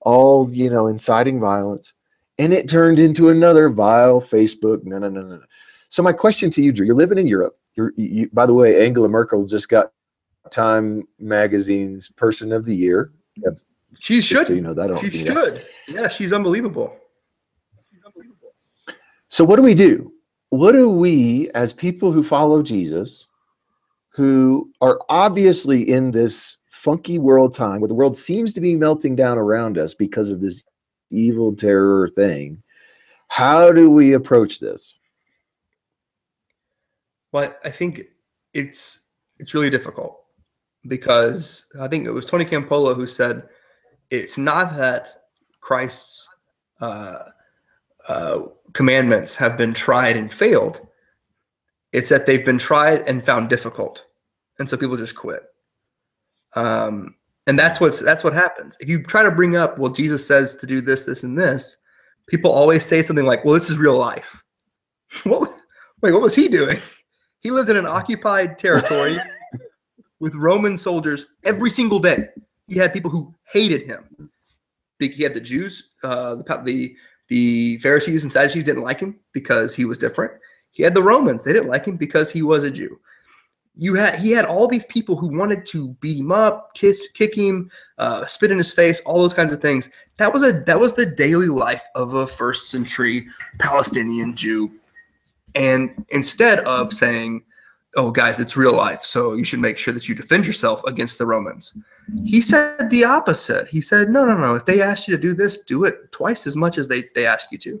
all, 0.00 0.52
you 0.52 0.68
know, 0.68 0.88
inciting 0.88 1.40
violence. 1.40 1.94
And 2.38 2.52
it 2.52 2.68
turned 2.68 2.98
into 2.98 3.30
another 3.30 3.68
vile 3.68 4.20
Facebook. 4.20 4.84
No, 4.84 4.98
no, 4.98 5.08
no, 5.08 5.22
no, 5.22 5.36
no. 5.36 5.42
So 5.88 6.02
my 6.02 6.12
question 6.12 6.50
to 6.50 6.62
you, 6.62 6.72
Drew, 6.72 6.86
you're 6.86 6.94
living 6.94 7.18
in 7.18 7.26
Europe. 7.26 7.58
You're, 7.74 7.92
you, 7.96 8.28
by 8.32 8.46
the 8.46 8.54
way, 8.54 8.84
Angela 8.86 9.08
Merkel 9.08 9.46
just 9.46 9.68
got 9.68 9.92
Time 10.50 11.06
Magazine's 11.18 12.08
Person 12.10 12.52
of 12.52 12.64
the 12.64 12.74
Year. 12.74 13.12
she 13.98 14.20
should. 14.20 14.46
so 14.46 14.52
you 14.52 14.60
know 14.60 14.74
that. 14.74 14.98
She 15.00 15.10
think 15.10 15.26
that- 15.28 15.34
should. 15.34 15.66
Yeah, 15.88 16.08
she's 16.08 16.32
unbelievable. 16.32 16.96
So 19.28 19.44
what 19.44 19.56
do 19.56 19.62
we 19.62 19.74
do? 19.74 20.12
What 20.50 20.72
do 20.72 20.88
we, 20.88 21.50
as 21.54 21.72
people 21.74 22.12
who 22.12 22.22
follow 22.22 22.62
Jesus, 22.62 23.26
who 24.08 24.70
are 24.80 24.98
obviously 25.10 25.82
in 25.88 26.10
this 26.10 26.56
funky 26.78 27.18
world 27.18 27.54
time 27.54 27.80
where 27.80 27.88
the 27.88 27.94
world 27.94 28.16
seems 28.16 28.52
to 28.54 28.60
be 28.60 28.76
melting 28.76 29.16
down 29.16 29.36
around 29.36 29.76
us 29.78 29.94
because 29.94 30.30
of 30.30 30.40
this 30.40 30.62
evil 31.10 31.54
terror 31.54 32.08
thing. 32.08 32.62
How 33.28 33.72
do 33.72 33.90
we 33.90 34.14
approach 34.14 34.60
this? 34.60 34.97
Well, 37.32 37.54
I 37.64 37.70
think 37.70 38.02
it's 38.54 39.08
it's 39.38 39.54
really 39.54 39.70
difficult 39.70 40.18
because 40.86 41.66
I 41.80 41.88
think 41.88 42.06
it 42.06 42.12
was 42.12 42.26
Tony 42.26 42.44
Campolo 42.44 42.94
who 42.94 43.06
said 43.06 43.48
it's 44.10 44.38
not 44.38 44.76
that 44.76 45.08
Christ's 45.60 46.28
uh, 46.80 47.24
uh, 48.08 48.40
commandments 48.72 49.36
have 49.36 49.56
been 49.56 49.74
tried 49.74 50.16
and 50.16 50.32
failed. 50.32 50.80
It's 51.92 52.08
that 52.08 52.26
they've 52.26 52.44
been 52.44 52.58
tried 52.58 53.06
and 53.08 53.24
found 53.24 53.48
difficult, 53.48 54.04
and 54.58 54.68
so 54.68 54.76
people 54.76 54.96
just 54.96 55.16
quit. 55.16 55.42
Um, 56.54 57.14
and 57.46 57.58
that's 57.58 57.80
what's 57.80 58.00
that's 58.00 58.24
what 58.24 58.34
happens. 58.34 58.76
If 58.80 58.88
you 58.88 59.02
try 59.02 59.22
to 59.22 59.30
bring 59.30 59.56
up, 59.56 59.78
well, 59.78 59.90
Jesus 59.90 60.26
says 60.26 60.54
to 60.56 60.66
do 60.66 60.80
this, 60.80 61.02
this, 61.02 61.22
and 61.22 61.38
this, 61.38 61.76
people 62.26 62.50
always 62.50 62.84
say 62.84 63.02
something 63.02 63.24
like, 63.24 63.44
"Well, 63.44 63.54
this 63.54 63.70
is 63.70 63.78
real 63.78 63.96
life." 63.96 64.42
what? 65.24 65.50
Wait, 66.02 66.12
what 66.12 66.22
was 66.22 66.34
he 66.34 66.48
doing? 66.48 66.78
He 67.40 67.50
lived 67.50 67.68
in 67.68 67.76
an 67.76 67.86
occupied 67.86 68.58
territory 68.58 69.18
with 70.20 70.34
Roman 70.34 70.76
soldiers 70.76 71.26
every 71.44 71.70
single 71.70 71.98
day. 71.98 72.28
He 72.66 72.78
had 72.78 72.92
people 72.92 73.10
who 73.10 73.34
hated 73.44 73.82
him. 73.82 74.30
He 74.98 75.22
had 75.22 75.34
the 75.34 75.40
Jews, 75.40 75.90
uh, 76.02 76.36
the, 76.36 76.62
the 76.64 76.96
the 77.28 77.76
Pharisees 77.78 78.24
and 78.24 78.32
Sadducees 78.32 78.64
didn't 78.64 78.82
like 78.82 79.00
him 79.00 79.18
because 79.32 79.74
he 79.74 79.84
was 79.84 79.98
different. 79.98 80.32
He 80.70 80.82
had 80.82 80.94
the 80.94 81.02
Romans; 81.02 81.44
they 81.44 81.52
didn't 81.52 81.68
like 81.68 81.84
him 81.84 81.96
because 81.96 82.30
he 82.30 82.42
was 82.42 82.64
a 82.64 82.70
Jew. 82.70 82.98
You 83.76 83.94
had 83.94 84.18
he 84.18 84.32
had 84.32 84.44
all 84.44 84.66
these 84.66 84.86
people 84.86 85.14
who 85.14 85.28
wanted 85.28 85.64
to 85.66 85.92
beat 86.00 86.18
him 86.18 86.32
up, 86.32 86.74
kiss, 86.74 87.08
kick 87.14 87.34
him, 87.34 87.70
uh, 87.98 88.26
spit 88.26 88.50
in 88.50 88.58
his 88.58 88.72
face, 88.72 89.00
all 89.00 89.22
those 89.22 89.34
kinds 89.34 89.52
of 89.52 89.60
things. 89.60 89.88
That 90.16 90.32
was 90.32 90.42
a 90.42 90.52
that 90.66 90.80
was 90.80 90.94
the 90.94 91.06
daily 91.06 91.46
life 91.46 91.84
of 91.94 92.14
a 92.14 92.26
first 92.26 92.70
century 92.70 93.28
Palestinian 93.58 94.34
Jew. 94.34 94.72
And 95.54 96.04
instead 96.10 96.60
of 96.60 96.92
saying, 96.92 97.44
"Oh, 97.96 98.10
guys, 98.10 98.40
it's 98.40 98.56
real 98.56 98.74
life, 98.74 99.04
so 99.04 99.34
you 99.34 99.44
should 99.44 99.60
make 99.60 99.78
sure 99.78 99.94
that 99.94 100.08
you 100.08 100.14
defend 100.14 100.46
yourself 100.46 100.82
against 100.84 101.18
the 101.18 101.26
Romans," 101.26 101.76
he 102.24 102.40
said 102.40 102.90
the 102.90 103.04
opposite. 103.04 103.68
He 103.68 103.80
said, 103.80 104.10
"No, 104.10 104.24
no, 104.24 104.36
no. 104.36 104.54
If 104.54 104.66
they 104.66 104.82
ask 104.82 105.08
you 105.08 105.16
to 105.16 105.22
do 105.22 105.34
this, 105.34 105.58
do 105.58 105.84
it 105.84 106.12
twice 106.12 106.46
as 106.46 106.56
much 106.56 106.78
as 106.78 106.88
they 106.88 107.08
they 107.14 107.26
ask 107.26 107.50
you 107.50 107.58
to." 107.58 107.80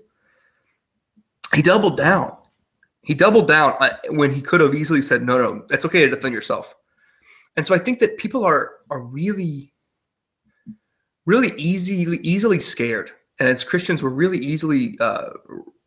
He 1.54 1.62
doubled 1.62 1.96
down 1.96 2.36
he 3.08 3.14
doubled 3.14 3.48
down 3.48 3.74
uh, 3.80 3.96
when 4.10 4.30
he 4.30 4.42
could 4.42 4.60
have 4.60 4.74
easily 4.74 5.00
said, 5.00 5.22
"No, 5.22 5.38
no, 5.38 5.64
that's 5.66 5.86
okay 5.86 6.00
to 6.00 6.10
defend 6.10 6.34
yourself." 6.34 6.76
And 7.56 7.66
so 7.66 7.74
I 7.74 7.78
think 7.78 8.00
that 8.00 8.18
people 8.18 8.44
are 8.44 8.72
are 8.90 9.00
really, 9.00 9.72
really 11.24 11.54
easily 11.56 12.18
easily 12.18 12.60
scared, 12.60 13.12
and 13.40 13.48
as 13.48 13.64
Christians, 13.64 14.02
we're 14.02 14.10
really 14.10 14.36
easily 14.36 14.98
uh, 15.00 15.30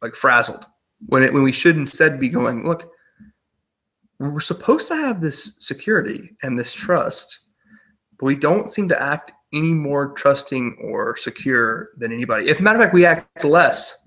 like 0.02 0.16
frazzled 0.16 0.66
when 1.08 1.24
it 1.24 1.34
when 1.34 1.44
we 1.44 1.52
should 1.52 1.76
instead 1.76 2.20
be 2.20 2.30
going, 2.30 2.68
"Look, 2.68 2.92
we're 4.20 4.40
supposed 4.40 4.88
to 4.90 4.96
have 4.96 5.22
this 5.22 5.56
security 5.60 6.36
and 6.44 6.58
this 6.58 6.74
trust, 6.74 7.40
but 8.20 8.26
we 8.26 8.36
don't 8.36 8.70
seem 8.70 8.88
to 8.90 9.02
act 9.02 9.32
any 9.54 9.74
more 9.74 10.14
trusting 10.14 10.78
or 10.82 11.18
secure 11.18 11.90
than 11.98 12.12
anybody. 12.14 12.50
If 12.50 12.62
matter 12.62 12.78
of 12.78 12.84
fact, 12.84 12.94
we 12.94 13.06
act 13.06 13.44
less 13.44 13.98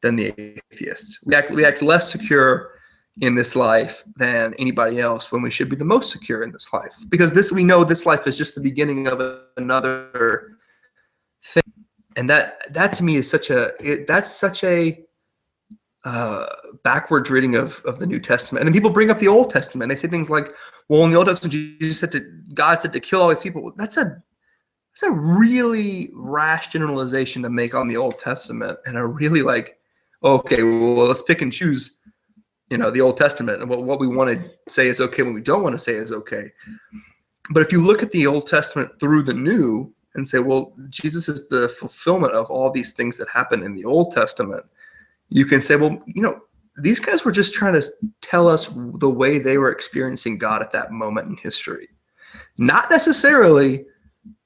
than 0.00 0.16
the 0.16 0.32
atheist. 0.72 1.18
We 1.24 1.34
act, 1.34 1.50
we 1.50 1.64
act 1.64 1.82
less 1.82 2.10
secure 2.10 2.72
in 3.20 3.34
this 3.34 3.56
life 3.56 4.04
than 4.16 4.54
anybody 4.58 5.00
else 5.00 5.32
when 5.32 5.42
we 5.42 5.50
should 5.50 5.68
be 5.68 5.76
the 5.76 5.84
most 5.84 6.12
secure 6.12 6.44
in 6.44 6.52
this 6.52 6.72
life. 6.72 6.94
Because 7.08 7.32
this 7.32 7.50
we 7.50 7.64
know 7.64 7.82
this 7.82 8.06
life 8.06 8.26
is 8.26 8.38
just 8.38 8.54
the 8.54 8.60
beginning 8.60 9.08
of 9.08 9.20
another 9.56 10.56
thing. 11.44 11.64
And 12.16 12.30
that 12.30 12.72
that 12.72 12.92
to 12.94 13.04
me 13.04 13.16
is 13.16 13.28
such 13.28 13.50
a 13.50 13.72
it, 13.80 14.06
that's 14.06 14.30
such 14.30 14.62
a 14.64 15.04
uh, 16.04 16.46
backwards 16.84 17.30
reading 17.30 17.56
of, 17.56 17.82
of 17.84 17.98
the 17.98 18.06
New 18.06 18.20
Testament. 18.20 18.60
And 18.60 18.68
then 18.68 18.72
people 18.72 18.90
bring 18.90 19.10
up 19.10 19.18
the 19.18 19.28
Old 19.28 19.50
Testament. 19.50 19.88
They 19.88 19.96
say 19.96 20.08
things 20.08 20.30
like, 20.30 20.52
well, 20.88 21.04
in 21.04 21.10
the 21.10 21.16
Old 21.16 21.26
Testament, 21.26 21.52
Jesus 21.52 22.00
said 22.00 22.12
to 22.12 22.20
God 22.54 22.80
said 22.80 22.92
to 22.92 23.00
kill 23.00 23.22
all 23.22 23.28
these 23.28 23.42
people. 23.42 23.72
That's 23.76 23.96
a 23.96 24.22
that's 24.92 25.02
a 25.02 25.10
really 25.10 26.10
rash 26.14 26.68
generalization 26.68 27.42
to 27.42 27.50
make 27.50 27.74
on 27.74 27.88
the 27.88 27.96
Old 27.96 28.18
Testament 28.18 28.78
and 28.86 28.96
a 28.96 29.06
really 29.06 29.42
like 29.42 29.78
okay, 30.24 30.64
well, 30.64 31.06
let's 31.06 31.22
pick 31.22 31.42
and 31.42 31.52
choose, 31.52 31.98
you 32.70 32.76
know, 32.76 32.90
the 32.90 33.00
Old 33.00 33.16
Testament 33.16 33.60
and 33.60 33.70
what, 33.70 33.84
what 33.84 34.00
we 34.00 34.08
want 34.08 34.30
to 34.30 34.50
say 34.68 34.88
is 34.88 35.00
okay, 35.00 35.22
what 35.22 35.34
we 35.34 35.40
don't 35.40 35.62
want 35.62 35.74
to 35.74 35.78
say 35.78 35.94
is 35.94 36.10
okay. 36.10 36.50
But 37.50 37.62
if 37.62 37.72
you 37.72 37.80
look 37.80 38.02
at 38.02 38.10
the 38.10 38.26
Old 38.26 38.46
Testament 38.46 38.90
through 38.98 39.22
the 39.22 39.34
New 39.34 39.94
and 40.14 40.28
say, 40.28 40.38
well, 40.38 40.74
Jesus 40.90 41.28
is 41.28 41.48
the 41.48 41.68
fulfillment 41.68 42.34
of 42.34 42.50
all 42.50 42.70
these 42.70 42.92
things 42.92 43.16
that 43.18 43.28
happen 43.28 43.62
in 43.62 43.76
the 43.76 43.84
Old 43.84 44.12
Testament, 44.12 44.64
you 45.28 45.46
can 45.46 45.62
say, 45.62 45.76
well, 45.76 46.02
you 46.06 46.22
know, 46.22 46.40
these 46.80 47.00
guys 47.00 47.24
were 47.24 47.32
just 47.32 47.54
trying 47.54 47.74
to 47.74 47.86
tell 48.22 48.48
us 48.48 48.68
the 48.94 49.10
way 49.10 49.38
they 49.38 49.58
were 49.58 49.70
experiencing 49.70 50.38
God 50.38 50.62
at 50.62 50.72
that 50.72 50.92
moment 50.92 51.28
in 51.28 51.36
history. 51.36 51.88
Not 52.56 52.90
necessarily 52.90 53.84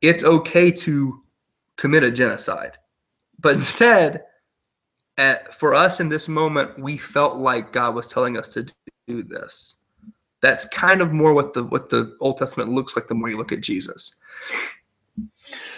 it's 0.00 0.24
okay 0.24 0.70
to 0.70 1.22
commit 1.76 2.02
a 2.02 2.10
genocide, 2.10 2.78
but 3.38 3.54
instead, 3.54 4.24
at, 5.18 5.52
for 5.54 5.74
us 5.74 6.00
in 6.00 6.08
this 6.08 6.28
moment, 6.28 6.78
we 6.78 6.96
felt 6.96 7.36
like 7.36 7.72
God 7.72 7.94
was 7.94 8.08
telling 8.08 8.38
us 8.38 8.48
to 8.50 8.66
do 9.06 9.22
this. 9.22 9.76
That's 10.40 10.64
kind 10.66 11.00
of 11.00 11.12
more 11.12 11.34
what 11.34 11.52
the 11.54 11.64
what 11.64 11.88
the 11.88 12.16
Old 12.20 12.38
Testament 12.38 12.70
looks 12.70 12.96
like 12.96 13.06
the 13.06 13.14
more 13.14 13.28
you 13.28 13.36
look 13.36 13.52
at 13.52 13.60
Jesus. 13.60 14.16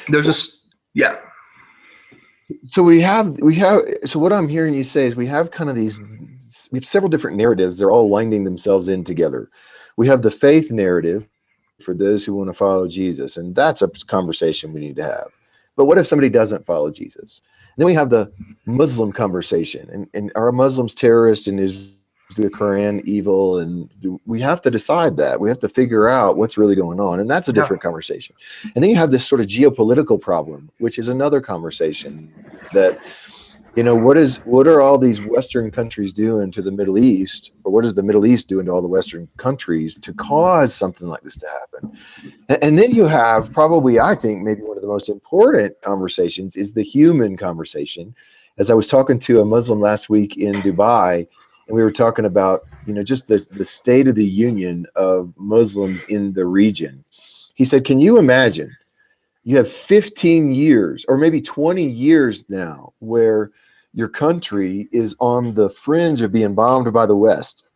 There's 0.08 0.24
just 0.24 0.74
yeah. 0.94 1.18
So 2.66 2.82
we 2.82 3.00
have 3.00 3.40
we 3.40 3.54
have 3.56 3.80
so 4.04 4.18
what 4.18 4.32
I'm 4.32 4.48
hearing 4.48 4.74
you 4.74 4.84
say 4.84 5.06
is 5.06 5.16
we 5.16 5.26
have 5.26 5.50
kind 5.50 5.70
of 5.70 5.76
these 5.76 6.00
mm-hmm. 6.00 6.24
we 6.72 6.78
have 6.78 6.86
several 6.86 7.08
different 7.08 7.36
narratives. 7.36 7.78
They're 7.78 7.90
all 7.90 8.08
winding 8.08 8.44
themselves 8.44 8.88
in 8.88 9.04
together. 9.04 9.50
We 9.96 10.06
have 10.08 10.22
the 10.22 10.30
faith 10.30 10.70
narrative 10.70 11.26
for 11.80 11.94
those 11.94 12.24
who 12.24 12.34
want 12.34 12.48
to 12.48 12.54
follow 12.54 12.86
Jesus, 12.86 13.36
and 13.36 13.54
that's 13.54 13.82
a 13.82 13.88
conversation 14.06 14.72
we 14.72 14.80
need 14.80 14.96
to 14.96 15.04
have. 15.04 15.28
But 15.76 15.86
what 15.86 15.98
if 15.98 16.06
somebody 16.06 16.28
doesn't 16.28 16.66
follow 16.66 16.90
Jesus? 16.90 17.40
then 17.76 17.86
we 17.86 17.94
have 17.94 18.10
the 18.10 18.32
Muslim 18.66 19.12
conversation, 19.12 19.88
and, 19.92 20.08
and 20.14 20.32
are 20.34 20.52
Muslims 20.52 20.94
terrorists 20.94 21.46
and 21.46 21.58
is 21.58 21.92
the 22.36 22.48
Quran 22.48 23.02
evil? 23.04 23.58
And 23.58 23.88
we 24.26 24.40
have 24.40 24.60
to 24.62 24.70
decide 24.70 25.16
that. 25.18 25.40
We 25.40 25.48
have 25.48 25.60
to 25.60 25.68
figure 25.68 26.08
out 26.08 26.36
what's 26.36 26.58
really 26.58 26.74
going 26.74 27.00
on, 27.00 27.20
and 27.20 27.30
that's 27.30 27.48
a 27.48 27.52
different 27.52 27.80
yeah. 27.80 27.88
conversation. 27.88 28.34
And 28.74 28.82
then 28.82 28.90
you 28.90 28.96
have 28.96 29.10
this 29.10 29.26
sort 29.26 29.40
of 29.40 29.46
geopolitical 29.46 30.20
problem, 30.20 30.70
which 30.78 30.98
is 30.98 31.08
another 31.08 31.40
conversation 31.40 32.32
that 32.72 33.00
you 33.76 33.82
know 33.82 33.94
what 33.94 34.16
is 34.16 34.38
what 34.44 34.66
are 34.66 34.80
all 34.80 34.98
these 34.98 35.26
western 35.26 35.70
countries 35.70 36.12
doing 36.12 36.50
to 36.50 36.62
the 36.62 36.70
middle 36.70 36.96
east 36.96 37.52
or 37.64 37.72
what 37.72 37.84
is 37.84 37.94
the 37.94 38.02
middle 38.02 38.24
east 38.24 38.48
doing 38.48 38.66
to 38.66 38.72
all 38.72 38.82
the 38.82 38.88
western 38.88 39.28
countries 39.36 39.98
to 39.98 40.12
cause 40.14 40.74
something 40.74 41.08
like 41.08 41.22
this 41.22 41.36
to 41.38 41.46
happen 41.48 41.96
and, 42.48 42.62
and, 42.62 42.78
then 42.78 42.92
you 42.92 43.04
have 43.04 43.52
probably 43.52 43.98
i 43.98 44.14
think 44.14 44.42
maybe 44.42 44.62
one 44.62 44.76
of 44.76 44.82
the 44.82 44.88
most 44.88 45.08
important 45.08 45.74
conversations 45.82 46.56
is 46.56 46.74
the 46.74 46.82
human 46.82 47.36
conversation 47.36 48.14
as 48.58 48.70
i 48.70 48.74
was 48.74 48.88
talking 48.88 49.18
to 49.18 49.40
a 49.40 49.44
muslim 49.44 49.80
last 49.80 50.08
week 50.08 50.36
in 50.36 50.54
dubai 50.56 51.26
and 51.66 51.76
we 51.76 51.82
were 51.82 51.90
talking 51.90 52.24
about 52.24 52.62
you 52.86 52.92
know 52.92 53.02
just 53.02 53.28
the, 53.28 53.46
the 53.52 53.64
state 53.64 54.08
of 54.08 54.14
the 54.14 54.24
union 54.24 54.86
of 54.96 55.32
muslims 55.36 56.04
in 56.04 56.32
the 56.32 56.46
region 56.46 57.04
he 57.54 57.64
said 57.64 57.84
can 57.84 57.98
you 57.98 58.18
imagine 58.18 58.74
you 59.44 59.56
have 59.56 59.70
15 59.70 60.52
years 60.52 61.04
or 61.08 61.18
maybe 61.18 61.40
20 61.40 61.84
years 61.84 62.44
now 62.48 62.92
where 63.00 63.50
your 63.94 64.08
country 64.08 64.88
is 64.90 65.14
on 65.20 65.54
the 65.54 65.70
fringe 65.70 66.20
of 66.20 66.32
being 66.32 66.54
bombed 66.54 66.92
by 66.92 67.06
the 67.06 67.16
West, 67.16 67.66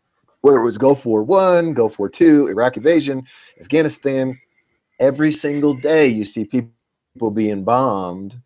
whether 0.40 0.58
it 0.58 0.64
was 0.64 0.76
Gulf 0.76 1.06
War 1.06 1.22
One, 1.22 1.72
Gulf 1.72 1.98
War 1.98 2.08
Two, 2.08 2.48
Iraq 2.48 2.76
invasion, 2.76 3.24
Afghanistan. 3.60 4.38
Every 4.98 5.30
single 5.30 5.74
day, 5.74 6.08
you 6.08 6.24
see 6.24 6.44
people 6.44 7.30
being 7.32 7.62
bombed. 7.62 8.40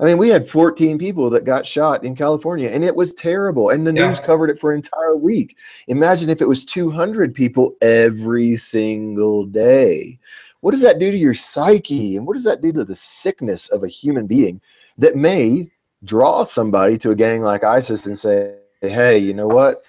I 0.00 0.04
mean, 0.04 0.16
we 0.16 0.30
had 0.30 0.48
14 0.48 0.96
people 0.96 1.28
that 1.30 1.44
got 1.44 1.66
shot 1.66 2.04
in 2.04 2.16
California, 2.16 2.70
and 2.70 2.82
it 2.82 2.96
was 2.96 3.12
terrible. 3.12 3.68
And 3.68 3.86
the 3.86 3.92
yeah. 3.92 4.06
news 4.06 4.18
covered 4.18 4.48
it 4.48 4.58
for 4.58 4.72
an 4.72 4.76
entire 4.76 5.14
week. 5.14 5.58
Imagine 5.88 6.30
if 6.30 6.40
it 6.40 6.48
was 6.48 6.64
200 6.64 7.34
people 7.34 7.76
every 7.82 8.56
single 8.56 9.44
day. 9.44 10.18
What 10.60 10.70
does 10.70 10.80
that 10.80 10.98
do 10.98 11.10
to 11.10 11.16
your 11.16 11.34
psyche? 11.34 12.16
And 12.16 12.26
what 12.26 12.32
does 12.32 12.44
that 12.44 12.62
do 12.62 12.72
to 12.72 12.84
the 12.84 12.96
sickness 12.96 13.68
of 13.68 13.84
a 13.84 13.88
human 13.88 14.26
being 14.26 14.62
that 14.96 15.16
may 15.16 15.70
draw 16.04 16.44
somebody 16.44 16.96
to 16.98 17.10
a 17.10 17.14
gang 17.14 17.42
like 17.42 17.62
ISIS 17.62 18.06
and 18.06 18.16
say, 18.16 18.56
hey, 18.80 19.18
you 19.18 19.34
know 19.34 19.48
what? 19.48 19.82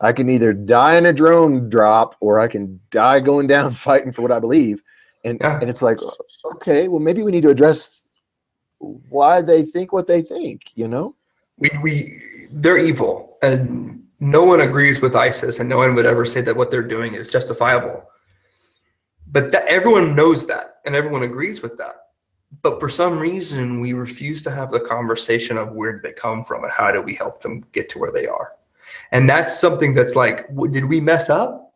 I 0.00 0.12
can 0.12 0.28
either 0.28 0.52
die 0.52 0.96
in 0.96 1.06
a 1.06 1.12
drone 1.12 1.68
drop 1.68 2.14
or 2.20 2.38
I 2.38 2.46
can 2.46 2.78
die 2.90 3.18
going 3.18 3.48
down 3.48 3.72
fighting 3.72 4.12
for 4.12 4.22
what 4.22 4.32
I 4.32 4.38
believe. 4.38 4.80
And, 5.24 5.38
yeah. 5.40 5.58
and 5.60 5.68
it's 5.68 5.82
like, 5.82 5.98
okay, 6.54 6.86
well, 6.86 7.00
maybe 7.00 7.24
we 7.24 7.32
need 7.32 7.42
to 7.42 7.50
address 7.50 8.03
why 9.08 9.42
they 9.42 9.62
think 9.62 9.92
what 9.92 10.06
they 10.06 10.22
think, 10.22 10.70
you 10.74 10.88
know? 10.88 11.14
We, 11.58 11.70
we, 11.82 12.22
they're 12.50 12.78
evil 12.78 13.38
and 13.42 14.02
no 14.20 14.44
one 14.44 14.60
agrees 14.60 15.00
with 15.00 15.14
ISIS 15.14 15.60
and 15.60 15.68
no 15.68 15.78
one 15.78 15.94
would 15.94 16.06
ever 16.06 16.24
say 16.24 16.40
that 16.42 16.56
what 16.56 16.70
they're 16.70 16.82
doing 16.82 17.14
is 17.14 17.28
justifiable. 17.28 18.04
But 19.30 19.52
that 19.52 19.66
everyone 19.66 20.14
knows 20.14 20.46
that 20.46 20.76
and 20.84 20.94
everyone 20.94 21.22
agrees 21.22 21.62
with 21.62 21.76
that. 21.78 21.96
But 22.62 22.78
for 22.78 22.88
some 22.88 23.18
reason, 23.18 23.80
we 23.80 23.92
refuse 23.92 24.42
to 24.44 24.50
have 24.50 24.70
the 24.70 24.80
conversation 24.80 25.56
of 25.56 25.72
where 25.72 25.92
did 25.92 26.02
they 26.02 26.12
come 26.12 26.44
from 26.44 26.64
and 26.64 26.72
how 26.72 26.92
do 26.92 27.02
we 27.02 27.14
help 27.14 27.42
them 27.42 27.64
get 27.72 27.88
to 27.90 27.98
where 27.98 28.12
they 28.12 28.26
are. 28.26 28.52
And 29.10 29.28
that's 29.28 29.58
something 29.58 29.94
that's 29.94 30.14
like, 30.14 30.46
did 30.70 30.84
we 30.84 31.00
mess 31.00 31.28
up? 31.30 31.74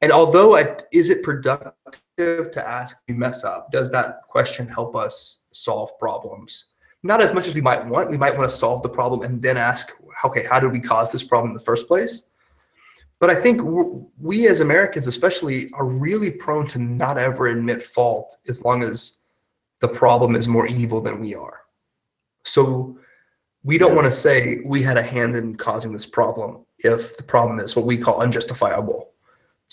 And 0.00 0.12
although 0.12 0.56
I, 0.56 0.76
is 0.92 1.10
it 1.10 1.22
productive 1.22 1.72
to 2.16 2.62
ask 2.66 2.96
we 3.08 3.14
mess 3.14 3.44
up? 3.44 3.70
Does 3.72 3.90
that 3.90 4.22
question 4.28 4.68
help 4.68 4.94
us 4.94 5.40
solve 5.52 5.98
problems? 5.98 6.66
Not 7.02 7.20
as 7.20 7.34
much 7.34 7.46
as 7.46 7.54
we 7.54 7.60
might 7.60 7.84
want. 7.86 8.10
We 8.10 8.16
might 8.16 8.36
want 8.36 8.50
to 8.50 8.56
solve 8.56 8.82
the 8.82 8.88
problem 8.88 9.22
and 9.22 9.42
then 9.42 9.56
ask, 9.56 9.92
okay, 10.24 10.44
how 10.44 10.60
did 10.60 10.72
we 10.72 10.80
cause 10.80 11.12
this 11.12 11.22
problem 11.22 11.50
in 11.50 11.56
the 11.56 11.62
first 11.62 11.86
place? 11.86 12.24
But 13.20 13.30
I 13.30 13.34
think 13.34 13.60
we 14.20 14.48
as 14.48 14.60
Americans, 14.60 15.06
especially, 15.06 15.70
are 15.72 15.86
really 15.86 16.30
prone 16.30 16.66
to 16.68 16.78
not 16.78 17.18
ever 17.18 17.46
admit 17.46 17.82
fault 17.82 18.36
as 18.48 18.64
long 18.64 18.82
as 18.82 19.18
the 19.80 19.88
problem 19.88 20.34
is 20.34 20.48
more 20.48 20.66
evil 20.66 21.00
than 21.00 21.20
we 21.20 21.34
are. 21.34 21.60
So 22.44 22.98
we 23.62 23.78
don't 23.78 23.94
want 23.94 24.06
to 24.06 24.12
say 24.12 24.60
we 24.64 24.82
had 24.82 24.96
a 24.96 25.02
hand 25.02 25.36
in 25.36 25.56
causing 25.56 25.92
this 25.92 26.06
problem 26.06 26.64
if 26.78 27.16
the 27.16 27.22
problem 27.22 27.60
is 27.60 27.74
what 27.76 27.86
we 27.86 27.96
call 27.96 28.20
unjustifiable 28.20 29.13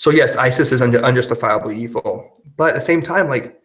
so 0.02 0.10
yes, 0.10 0.36
ISIS 0.36 0.72
is 0.72 0.82
un- 0.82 0.96
unjustifiably 0.96 1.80
evil, 1.80 2.32
but 2.58 2.70
at 2.70 2.80
the 2.80 2.82
same 2.82 3.04
time, 3.04 3.30
like 3.30 3.62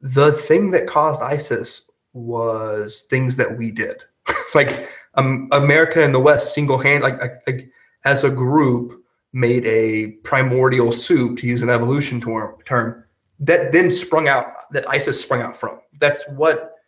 the 0.00 0.32
thing 0.32 0.72
that 0.72 0.88
caused 0.88 1.22
ISIS 1.22 1.88
was 2.12 3.02
things 3.08 3.36
that 3.36 3.56
we 3.56 3.70
did, 3.70 4.02
like 4.56 4.88
um, 5.14 5.46
America 5.52 6.02
and 6.02 6.12
the 6.12 6.18
West 6.18 6.50
single 6.50 6.76
hand, 6.76 7.04
like, 7.04 7.20
like, 7.20 7.40
like 7.46 7.70
as 8.04 8.24
a 8.24 8.30
group, 8.30 9.00
made 9.32 9.64
a 9.64 10.10
primordial 10.24 10.90
soup 10.90 11.38
to 11.38 11.46
use 11.46 11.62
an 11.62 11.70
evolution 11.70 12.20
term, 12.20 12.56
term 12.64 13.04
that 13.38 13.70
then 13.70 13.92
sprung 13.92 14.26
out 14.26 14.46
that 14.72 14.90
ISIS 14.90 15.22
sprung 15.22 15.40
out 15.40 15.56
from. 15.56 15.78
That's 16.00 16.28
what 16.30 16.78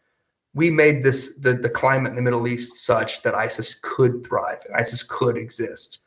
we 0.55 0.73
made 0.73 1.05
this 1.05 1.39
the, 1.39 1.55
the 1.55 1.71
climate 1.71 2.11
in 2.11 2.17
the 2.17 2.23
Middle 2.23 2.49
East 2.49 2.85
such 2.85 3.23
that 3.23 3.37
ISIS 3.37 3.79
could 3.81 4.27
thrive 4.27 4.59
and 4.67 4.75
ISIS 4.75 5.05
could 5.05 5.37
exist. 5.37 6.01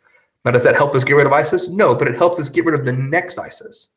Now, 0.46 0.52
does 0.52 0.64
that 0.64 0.76
help 0.76 0.94
us 0.94 1.04
get 1.04 1.16
rid 1.16 1.26
of 1.26 1.34
ISIS? 1.34 1.68
No, 1.70 1.96
but 1.96 2.08
it 2.08 2.16
helps 2.16 2.40
us 2.40 2.50
get 2.50 2.66
rid 2.66 2.80
of 2.80 2.86
the 2.86 2.94
next 2.94 3.40
ISIS. 3.40 3.90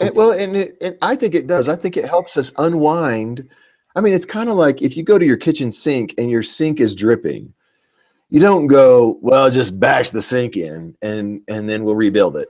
And, 0.00 0.14
well, 0.16 0.32
and, 0.32 0.56
it, 0.56 0.76
and 0.80 0.98
I 1.02 1.14
think 1.14 1.36
it 1.36 1.46
does. 1.46 1.68
I 1.68 1.76
think 1.76 1.96
it 1.96 2.06
helps 2.06 2.36
us 2.36 2.52
unwind. 2.58 3.48
I 3.94 4.00
mean, 4.00 4.12
it's 4.12 4.24
kind 4.24 4.48
of 4.48 4.56
like 4.56 4.82
if 4.82 4.96
you 4.96 5.04
go 5.04 5.18
to 5.18 5.24
your 5.26 5.36
kitchen 5.36 5.70
sink 5.70 6.14
and 6.18 6.30
your 6.30 6.42
sink 6.42 6.80
is 6.80 6.96
dripping, 6.96 7.52
you 8.28 8.40
don't 8.40 8.66
go, 8.66 9.18
well, 9.20 9.50
just 9.50 9.78
bash 9.78 10.10
the 10.10 10.22
sink 10.22 10.56
in 10.56 10.96
and 11.02 11.42
and 11.48 11.68
then 11.68 11.84
we'll 11.84 11.96
rebuild 11.96 12.36
it. 12.36 12.48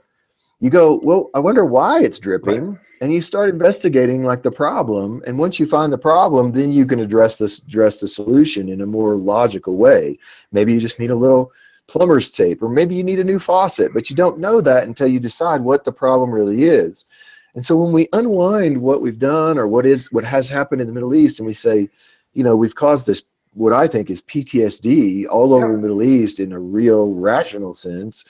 You 0.59 0.69
go, 0.69 1.01
well, 1.03 1.29
I 1.33 1.39
wonder 1.39 1.65
why 1.65 2.01
it's 2.03 2.19
dripping, 2.19 2.69
right. 2.69 2.79
and 3.01 3.11
you 3.11 3.21
start 3.21 3.49
investigating 3.49 4.23
like 4.23 4.43
the 4.43 4.51
problem. 4.51 5.23
And 5.25 5.39
once 5.39 5.59
you 5.59 5.65
find 5.65 5.91
the 5.91 5.97
problem, 5.97 6.51
then 6.51 6.71
you 6.71 6.85
can 6.85 6.99
address 6.99 7.37
this, 7.37 7.59
address 7.63 7.99
the 7.99 8.07
solution 8.07 8.69
in 8.69 8.81
a 8.81 8.85
more 8.85 9.15
logical 9.15 9.75
way. 9.75 10.19
Maybe 10.51 10.71
you 10.71 10.79
just 10.79 10.99
need 10.99 11.09
a 11.09 11.15
little 11.15 11.51
plumber's 11.91 12.31
tape, 12.31 12.63
or 12.63 12.69
maybe 12.69 12.95
you 12.95 13.03
need 13.03 13.19
a 13.19 13.23
new 13.23 13.37
faucet, 13.37 13.93
but 13.93 14.09
you 14.09 14.15
don't 14.15 14.39
know 14.39 14.61
that 14.61 14.85
until 14.85 15.07
you 15.07 15.19
decide 15.19 15.59
what 15.59 15.83
the 15.83 15.91
problem 15.91 16.31
really 16.31 16.63
is. 16.63 17.03
And 17.53 17.65
so 17.65 17.75
when 17.75 17.91
we 17.91 18.07
unwind 18.13 18.81
what 18.81 19.01
we've 19.01 19.19
done 19.19 19.57
or 19.57 19.67
what 19.67 19.85
is 19.85 20.09
what 20.13 20.23
has 20.23 20.49
happened 20.49 20.79
in 20.79 20.87
the 20.87 20.93
Middle 20.93 21.13
East, 21.13 21.39
and 21.39 21.45
we 21.45 21.53
say, 21.53 21.89
you 22.33 22.45
know, 22.45 22.55
we've 22.55 22.75
caused 22.75 23.07
this 23.07 23.23
what 23.53 23.73
I 23.73 23.87
think 23.87 24.09
is 24.09 24.21
PTSD 24.21 25.27
all 25.29 25.53
over 25.53 25.65
yeah. 25.65 25.73
the 25.73 25.81
Middle 25.81 26.01
East 26.01 26.39
in 26.39 26.53
a 26.53 26.59
real 26.59 27.11
rational 27.11 27.73
sense. 27.73 28.23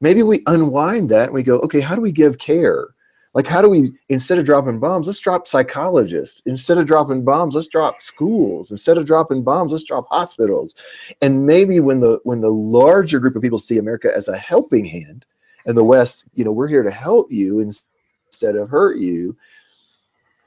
Maybe 0.00 0.22
we 0.22 0.44
unwind 0.46 1.08
that 1.10 1.26
and 1.26 1.34
we 1.34 1.42
go, 1.42 1.58
okay, 1.60 1.80
how 1.80 1.96
do 1.96 2.00
we 2.00 2.12
give 2.12 2.38
care? 2.38 2.94
Like, 3.34 3.46
how 3.46 3.62
do 3.62 3.70
we, 3.70 3.92
instead 4.10 4.38
of 4.38 4.44
dropping 4.44 4.78
bombs, 4.78 5.06
let's 5.06 5.18
drop 5.18 5.46
psychologists. 5.46 6.42
Instead 6.44 6.76
of 6.76 6.86
dropping 6.86 7.24
bombs, 7.24 7.54
let's 7.54 7.68
drop 7.68 8.02
schools. 8.02 8.70
Instead 8.70 8.98
of 8.98 9.06
dropping 9.06 9.42
bombs, 9.42 9.72
let's 9.72 9.84
drop 9.84 10.06
hospitals. 10.10 10.74
And 11.22 11.46
maybe 11.46 11.80
when 11.80 12.00
the 12.00 12.20
when 12.24 12.42
the 12.42 12.50
larger 12.50 13.18
group 13.18 13.34
of 13.34 13.42
people 13.42 13.58
see 13.58 13.78
America 13.78 14.14
as 14.14 14.28
a 14.28 14.36
helping 14.36 14.84
hand, 14.84 15.24
and 15.64 15.76
the 15.76 15.84
West, 15.84 16.26
you 16.34 16.44
know, 16.44 16.52
we're 16.52 16.68
here 16.68 16.82
to 16.82 16.90
help 16.90 17.30
you 17.30 17.60
instead 17.60 18.56
of 18.56 18.68
hurt 18.68 18.98
you. 18.98 19.36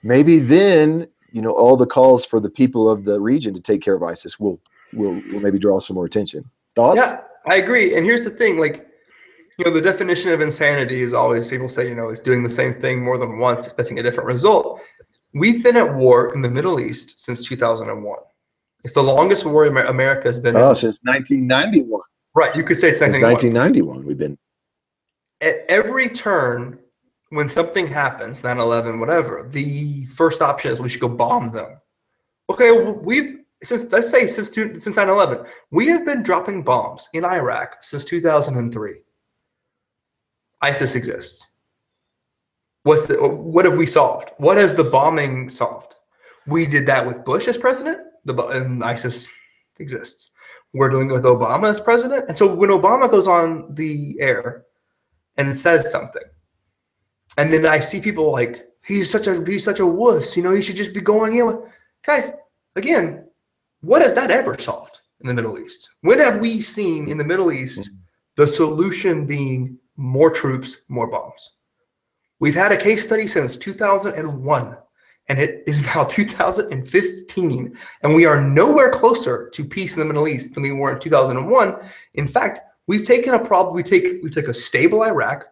Maybe 0.04 0.38
then, 0.38 1.08
you 1.32 1.42
know, 1.42 1.52
all 1.52 1.78
the 1.78 1.88
calls 1.88 2.24
for 2.26 2.40
the 2.40 2.50
people 2.50 2.90
of 2.90 3.06
the 3.06 3.20
region 3.20 3.54
to 3.56 3.60
take 3.60 3.82
care 3.82 3.96
of 3.96 4.04
ISIS 4.04 4.40
will 4.40 4.60
will, 4.94 5.22
will 5.32 5.40
maybe 5.40 5.58
draw 5.58 5.80
some 5.80 5.96
more 5.96 6.06
attention. 6.06 6.50
Thoughts? 6.76 6.98
Yeah, 6.98 7.22
I 7.48 7.56
agree. 7.56 7.96
And 7.96 8.06
here's 8.06 8.24
the 8.24 8.30
thing, 8.30 8.60
like 8.60 8.88
you 9.58 9.66
know, 9.66 9.72
the 9.72 9.82
definition 9.82 10.32
of 10.32 10.42
insanity 10.42 11.02
is 11.02 11.14
always 11.14 11.48
people 11.48 11.70
say, 11.70 11.88
you 11.88 11.96
know, 11.96 12.10
is 12.10 12.20
doing 12.20 12.44
the 12.44 12.50
same 12.50 12.74
thing 12.76 13.04
more 13.04 13.18
than 13.18 13.40
once, 13.40 13.66
expecting 13.66 14.00
a 14.00 14.04
different 14.04 14.28
result. 14.28 14.82
We've 15.34 15.64
been 15.64 15.78
at 15.78 15.96
war 15.96 16.34
in 16.34 16.42
the 16.42 16.50
Middle 16.50 16.80
East 16.80 17.20
since 17.20 17.46
2001. 17.46 18.18
It's 18.84 18.94
the 18.94 19.04
longest 19.04 19.46
war 19.46 19.66
America 19.66 20.28
has 20.28 20.40
been. 20.40 20.56
Oh, 20.56 20.70
in. 20.70 20.76
since 20.76 21.00
1991. 21.04 22.02
Right, 22.36 22.56
you 22.56 22.64
could 22.64 22.80
say 22.80 22.90
it's 22.90 23.02
1991. 23.02 24.04
1991. 24.04 24.06
We've 24.06 24.18
been 24.18 24.38
at 25.42 25.66
every 25.70 26.10
turn 26.10 26.80
when 27.30 27.48
something 27.50 27.88
happens, 27.88 28.42
9/11, 28.42 29.00
whatever. 29.00 29.48
The 29.50 30.06
first 30.06 30.42
option 30.42 30.72
is 30.72 30.80
we 30.80 30.90
should 30.90 31.02
go 31.02 31.10
bomb 31.10 31.52
them. 31.52 31.78
Okay, 32.50 32.72
well, 32.72 32.94
we've 32.94 33.40
since 33.64 33.92
let's 33.92 34.10
say 34.10 34.28
since 34.28 34.52
since 34.54 34.86
9/11, 34.86 35.48
we 35.72 35.88
have 35.88 36.06
been 36.06 36.24
dropping 36.24 36.64
bombs 36.64 37.10
in 37.14 37.26
Iraq 37.26 37.78
since 37.82 38.06
2003. 38.06 38.96
ISIS 40.66 40.96
exists. 40.96 41.48
What's 42.84 43.06
the 43.06 43.16
what 43.56 43.66
have 43.66 43.78
we 43.78 43.86
solved? 43.86 44.30
What 44.38 44.58
has 44.58 44.76
the 44.76 44.84
bombing 44.84 45.50
solved? 45.50 45.96
We 46.48 46.66
did 46.66 46.86
that 46.88 47.06
with 47.06 47.26
Bush 47.26 47.48
as 47.48 47.58
president. 47.58 48.00
The 48.26 48.36
and 48.48 48.84
ISIS 48.84 49.28
exists. 49.80 50.32
We're 50.74 50.90
doing 50.90 51.10
it 51.10 51.14
with 51.14 51.24
Obama 51.24 51.70
as 51.70 51.80
president. 51.80 52.26
And 52.28 52.38
so 52.38 52.54
when 52.54 52.70
Obama 52.70 53.10
goes 53.10 53.28
on 53.28 53.74
the 53.74 54.18
air 54.20 54.66
and 55.38 55.56
says 55.56 55.92
something, 55.92 56.28
and 57.38 57.52
then 57.52 57.66
I 57.66 57.80
see 57.80 58.02
people 58.02 58.32
like 58.32 58.66
he's 58.86 59.10
such 59.10 59.28
a 59.28 59.44
he's 59.46 59.64
such 59.64 59.80
a 59.80 59.88
wuss. 59.88 60.36
You 60.36 60.44
know, 60.44 60.54
he 60.54 60.62
should 60.62 60.82
just 60.84 60.94
be 60.94 61.02
going 61.02 61.36
in 61.38 61.46
with 61.48 61.60
guys. 62.06 62.32
Again, 62.76 63.26
what 63.82 64.02
has 64.02 64.14
that 64.16 64.32
ever 64.32 64.58
solved 64.58 65.02
in 65.22 65.28
the 65.28 65.34
Middle 65.34 65.60
East? 65.60 65.90
When 66.02 66.20
have 66.20 66.40
we 66.40 66.62
seen 66.62 67.08
in 67.08 67.18
the 67.18 67.24
Middle 67.32 67.52
East 67.52 67.82
mm. 67.82 67.98
the 68.36 68.48
solution 68.48 69.26
being 69.26 69.80
more 69.98 70.30
troops, 70.30 70.78
more 70.88 71.08
bombs. 71.08 71.52
We've 72.40 72.56
had 72.56 72.72
a 72.72 72.78
case 72.78 73.06
study 73.06 73.28
since 73.28 73.58
2001, 73.58 74.78
and 75.28 75.40
it 75.40 75.64
is 75.68 75.84
now 75.86 76.04
2015, 76.10 77.78
and 78.04 78.16
we 78.16 78.26
are 78.26 78.42
nowhere 78.42 78.90
closer 78.90 79.50
to 79.50 79.64
peace 79.64 79.96
in 79.96 80.00
the 80.00 80.06
Middle 80.06 80.28
East 80.28 80.54
than 80.54 80.64
we 80.64 80.72
were 80.72 80.94
in 80.94 81.00
2001. 81.00 81.76
In 82.16 82.28
fact, 82.28 82.60
we've 82.88 83.08
taken 83.08 83.34
a 83.34 83.44
problem. 83.44 83.76
We 83.76 83.84
take 83.84 84.22
we 84.24 84.30
took 84.30 84.48
a 84.48 84.54
stable 84.54 85.04
Iraq, 85.04 85.46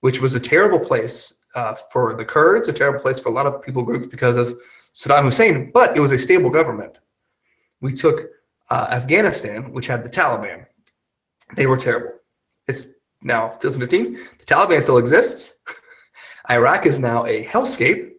which 0.00 0.20
was 0.20 0.34
a 0.34 0.40
terrible 0.40 0.78
place 0.78 1.34
uh, 1.54 1.74
for 1.90 2.14
the 2.14 2.24
Kurds, 2.24 2.68
a 2.68 2.72
terrible 2.72 3.00
place 3.00 3.20
for 3.20 3.28
a 3.30 3.32
lot 3.32 3.46
of 3.46 3.62
people 3.62 3.82
groups 3.82 4.06
because 4.06 4.36
of 4.36 4.58
Saddam 4.94 5.24
Hussein, 5.24 5.70
but 5.72 5.96
it 5.96 6.00
was 6.00 6.12
a 6.12 6.18
stable 6.18 6.50
government. 6.50 6.98
We 7.80 7.92
took 7.92 8.28
uh, 8.70 8.88
Afghanistan, 8.90 9.72
which 9.72 9.86
had 9.86 10.04
the 10.04 10.10
Taliban. 10.10 10.66
They 11.56 11.66
were 11.66 11.76
terrible. 11.76 12.12
It's 12.66 12.86
now 13.24 13.48
2015. 13.60 14.18
The 14.38 14.44
Taliban 14.44 14.82
still 14.82 14.98
exists. 14.98 15.54
Iraq 16.50 16.86
is 16.86 16.98
now 17.00 17.24
a 17.26 17.44
hellscape, 17.44 18.12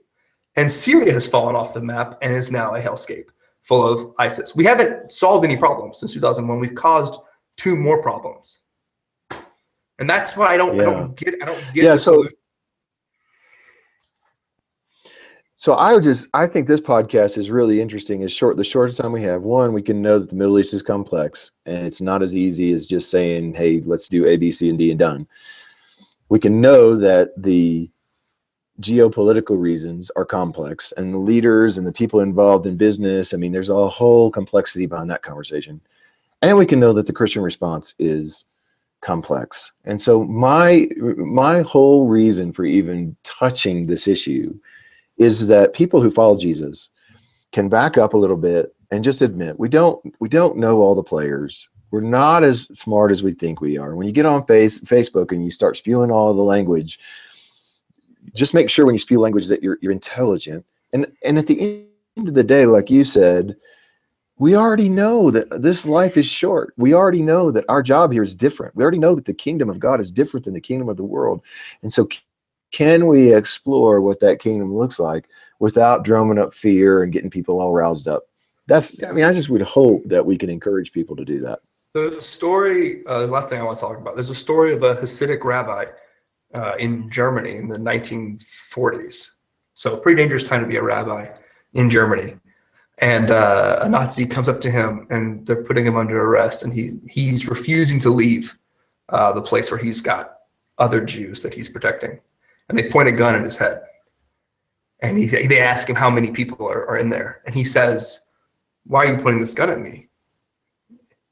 and 0.55 0.71
Syria 0.71 1.13
has 1.13 1.27
fallen 1.27 1.55
off 1.55 1.73
the 1.73 1.81
map 1.81 2.17
and 2.21 2.35
is 2.35 2.51
now 2.51 2.75
a 2.75 2.81
hellscape 2.81 3.25
full 3.61 3.87
of 3.87 4.13
ISIS. 4.17 4.55
We 4.55 4.65
haven't 4.65 5.11
solved 5.11 5.45
any 5.45 5.55
problems 5.55 5.99
since 5.99 6.13
2001. 6.13 6.59
We've 6.59 6.75
caused 6.75 7.19
two 7.55 7.75
more 7.75 8.01
problems, 8.01 8.61
and 9.99 10.09
that's 10.09 10.35
why 10.35 10.53
I 10.53 10.57
don't. 10.57 10.75
Yeah. 10.75 10.81
I 10.81 10.85
don't 10.85 11.15
get. 11.15 11.35
I 11.41 11.45
don't 11.45 11.73
get. 11.73 11.83
Yeah. 11.83 11.95
So. 11.95 12.11
Solution. 12.13 12.37
So 15.65 15.73
I 15.73 15.93
would 15.93 16.03
just 16.03 16.27
I 16.35 16.45
think 16.45 16.67
this 16.67 16.79
podcast 16.79 17.39
is 17.39 17.49
really 17.49 17.81
interesting. 17.81 18.21
Is 18.21 18.31
short 18.31 18.55
the 18.55 18.63
shortest 18.63 19.01
time 19.01 19.11
we 19.11 19.23
have. 19.23 19.41
One, 19.41 19.73
we 19.73 19.81
can 19.81 19.99
know 19.99 20.19
that 20.19 20.29
the 20.29 20.35
Middle 20.35 20.59
East 20.59 20.75
is 20.75 20.83
complex 20.83 21.53
and 21.65 21.87
it's 21.87 22.01
not 22.01 22.21
as 22.21 22.35
easy 22.35 22.71
as 22.71 22.87
just 22.87 23.09
saying, 23.09 23.55
"Hey, 23.55 23.81
let's 23.83 24.07
do 24.07 24.27
A, 24.27 24.37
B, 24.37 24.51
C, 24.51 24.69
and 24.69 24.77
D 24.77 24.91
and 24.91 24.99
done." 24.99 25.25
We 26.29 26.37
can 26.37 26.61
know 26.61 26.95
that 26.97 27.31
the 27.35 27.89
geopolitical 28.79 29.59
reasons 29.59 30.11
are 30.15 30.23
complex 30.23 30.93
and 30.97 31.11
the 31.11 31.17
leaders 31.17 31.79
and 31.79 31.87
the 31.87 31.91
people 31.91 32.19
involved 32.19 32.67
in 32.67 32.77
business. 32.77 33.33
I 33.33 33.37
mean, 33.37 33.51
there's 33.51 33.71
a 33.71 33.87
whole 33.87 34.29
complexity 34.29 34.85
behind 34.85 35.09
that 35.09 35.23
conversation. 35.23 35.81
And 36.43 36.59
we 36.59 36.67
can 36.67 36.79
know 36.79 36.93
that 36.93 37.07
the 37.07 37.13
Christian 37.13 37.41
response 37.41 37.95
is 37.97 38.45
complex. 39.01 39.71
And 39.85 39.99
so 39.99 40.25
my 40.25 40.87
my 41.17 41.61
whole 41.61 42.05
reason 42.05 42.53
for 42.53 42.65
even 42.65 43.15
touching 43.23 43.87
this 43.87 44.07
issue 44.07 44.55
is 45.17 45.47
that 45.47 45.73
people 45.73 46.01
who 46.01 46.11
follow 46.11 46.37
Jesus 46.37 46.89
can 47.51 47.69
back 47.69 47.97
up 47.97 48.13
a 48.13 48.17
little 48.17 48.37
bit 48.37 48.75
and 48.91 49.03
just 49.03 49.21
admit 49.21 49.59
we 49.59 49.69
don't 49.69 49.99
we 50.19 50.29
don't 50.29 50.57
know 50.57 50.81
all 50.81 50.95
the 50.95 51.03
players. 51.03 51.67
We're 51.91 52.01
not 52.01 52.43
as 52.43 52.63
smart 52.77 53.11
as 53.11 53.23
we 53.23 53.33
think 53.33 53.61
we 53.61 53.77
are. 53.77 53.95
When 53.95 54.07
you 54.07 54.13
get 54.13 54.25
on 54.25 54.45
face, 54.45 54.79
Facebook 54.79 55.31
and 55.31 55.43
you 55.43 55.51
start 55.51 55.77
spewing 55.77 56.11
all 56.11 56.33
the 56.33 56.41
language, 56.41 56.99
just 58.33 58.53
make 58.53 58.69
sure 58.69 58.85
when 58.85 58.95
you 58.95 58.99
spew 58.99 59.19
language 59.19 59.47
that 59.47 59.63
you're 59.63 59.77
you're 59.81 59.91
intelligent. 59.91 60.65
And 60.93 61.07
and 61.23 61.37
at 61.37 61.47
the 61.47 61.87
end 62.17 62.27
of 62.27 62.33
the 62.33 62.43
day, 62.43 62.65
like 62.65 62.89
you 62.89 63.03
said, 63.03 63.55
we 64.37 64.55
already 64.55 64.89
know 64.89 65.31
that 65.31 65.61
this 65.61 65.85
life 65.85 66.17
is 66.17 66.25
short. 66.25 66.73
We 66.77 66.93
already 66.93 67.21
know 67.21 67.51
that 67.51 67.65
our 67.69 67.81
job 67.81 68.11
here 68.11 68.23
is 68.23 68.35
different. 68.35 68.75
We 68.75 68.83
already 68.83 68.99
know 68.99 69.15
that 69.15 69.25
the 69.25 69.33
kingdom 69.33 69.69
of 69.69 69.79
God 69.79 69.99
is 69.99 70.11
different 70.11 70.45
than 70.45 70.53
the 70.53 70.61
kingdom 70.61 70.89
of 70.89 70.97
the 70.97 71.05
world. 71.05 71.41
And 71.81 71.93
so, 71.93 72.07
can 72.71 73.07
we 73.07 73.33
explore 73.33 74.01
what 74.01 74.19
that 74.19 74.39
kingdom 74.39 74.73
looks 74.73 74.99
like 74.99 75.29
without 75.59 76.03
drumming 76.03 76.39
up 76.39 76.53
fear 76.53 77.03
and 77.03 77.13
getting 77.13 77.29
people 77.29 77.61
all 77.61 77.73
roused 77.73 78.07
up? 78.07 78.23
That's, 78.67 79.01
I 79.03 79.11
mean, 79.11 79.23
I 79.23 79.33
just 79.33 79.49
would 79.49 79.61
hope 79.61 80.03
that 80.05 80.25
we 80.25 80.37
can 80.37 80.49
encourage 80.49 80.91
people 80.91 81.15
to 81.15 81.25
do 81.25 81.39
that. 81.41 81.59
There's 81.93 82.15
a 82.15 82.21
story, 82.21 83.05
uh, 83.05 83.19
the 83.21 83.27
last 83.27 83.49
thing 83.49 83.59
I 83.59 83.63
want 83.63 83.77
to 83.77 83.81
talk 83.81 83.97
about, 83.97 84.15
there's 84.15 84.29
a 84.29 84.35
story 84.35 84.73
of 84.73 84.83
a 84.83 84.95
Hasidic 84.95 85.43
rabbi 85.43 85.85
uh, 86.53 86.75
in 86.77 87.09
Germany 87.09 87.55
in 87.55 87.69
the 87.69 87.77
1940s. 87.77 89.31
So, 89.73 89.97
pretty 89.97 90.21
dangerous 90.21 90.43
time 90.43 90.61
to 90.61 90.67
be 90.67 90.77
a 90.77 90.83
rabbi 90.83 91.29
in 91.73 91.89
Germany 91.89 92.35
and 92.99 93.29
uh, 93.29 93.79
a 93.81 93.89
Nazi 93.89 94.25
comes 94.25 94.47
up 94.47 94.61
to 94.61 94.71
him 94.71 95.07
and 95.09 95.45
they're 95.45 95.63
putting 95.63 95.85
him 95.85 95.97
under 95.97 96.21
arrest, 96.21 96.63
and 96.63 96.73
he 96.73 96.93
he's 97.09 97.47
refusing 97.47 97.99
to 98.01 98.09
leave 98.09 98.57
uh, 99.09 99.33
the 99.33 99.41
place 99.41 99.69
where 99.69 99.79
he's 99.79 100.01
got 100.01 100.37
other 100.77 101.03
Jews 101.03 101.41
that 101.41 101.53
he's 101.53 101.69
protecting, 101.69 102.19
and 102.69 102.77
they 102.77 102.89
point 102.89 103.07
a 103.07 103.11
gun 103.11 103.35
at 103.35 103.43
his 103.43 103.57
head, 103.57 103.81
and 105.01 105.17
he 105.17 105.25
they 105.25 105.59
ask 105.59 105.89
him 105.89 105.95
how 105.95 106.09
many 106.09 106.31
people 106.31 106.67
are, 106.67 106.87
are 106.87 106.97
in 106.97 107.09
there, 107.09 107.41
and 107.45 107.55
he 107.55 107.63
says, 107.63 108.21
"Why 108.85 109.05
are 109.05 109.15
you 109.15 109.21
pointing 109.21 109.41
this 109.41 109.53
gun 109.53 109.69
at 109.69 109.79
me?" 109.79 110.09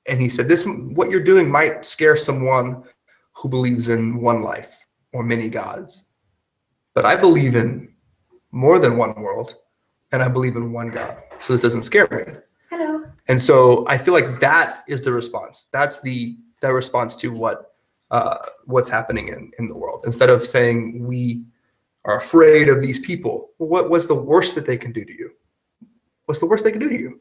And 0.07 0.21
he 0.21 0.29
said, 0.29 0.47
"This 0.47 0.65
what 0.65 1.09
you're 1.09 1.23
doing 1.23 1.49
might 1.49 1.85
scare 1.85 2.17
someone 2.17 2.83
who 3.35 3.49
believes 3.49 3.89
in 3.89 4.21
one 4.21 4.41
life 4.43 4.85
or 5.11 5.23
many 5.23 5.49
gods, 5.49 6.05
but 6.93 7.05
I 7.05 7.15
believe 7.15 7.55
in 7.55 7.93
more 8.51 8.79
than 8.79 8.97
one 8.97 9.21
world." 9.21 9.55
and 10.13 10.21
I 10.21 10.27
believe 10.29 10.55
in 10.55 10.71
one 10.71 10.89
God. 10.89 11.17
So 11.39 11.53
this 11.53 11.63
doesn't 11.63 11.81
scare 11.81 12.07
me. 12.11 12.39
Hello. 12.69 13.03
And 13.27 13.41
so 13.41 13.85
I 13.87 13.97
feel 13.97 14.13
like 14.13 14.39
that 14.39 14.83
is 14.87 15.01
the 15.01 15.11
response. 15.11 15.67
That's 15.73 15.99
the 16.01 16.37
that 16.61 16.69
response 16.69 17.17
to 17.17 17.29
what 17.29 17.72
uh, 18.13 18.37
what's 18.65 18.89
happening 18.89 19.29
in, 19.29 19.51
in 19.57 19.67
the 19.67 19.75
world. 19.75 20.03
Instead 20.05 20.29
of 20.29 20.45
saying 20.45 21.03
we 21.05 21.43
are 22.05 22.17
afraid 22.17 22.69
of 22.69 22.81
these 22.81 22.99
people, 22.99 23.49
well, 23.57 23.69
what 23.69 23.89
was 23.89 24.07
the 24.07 24.15
worst 24.15 24.53
that 24.55 24.65
they 24.67 24.77
can 24.77 24.91
do 24.93 25.03
to 25.03 25.11
you? 25.11 25.31
What's 26.25 26.39
the 26.39 26.45
worst 26.45 26.63
they 26.63 26.71
can 26.71 26.79
do 26.79 26.89
to 26.89 26.97
you? 26.97 27.19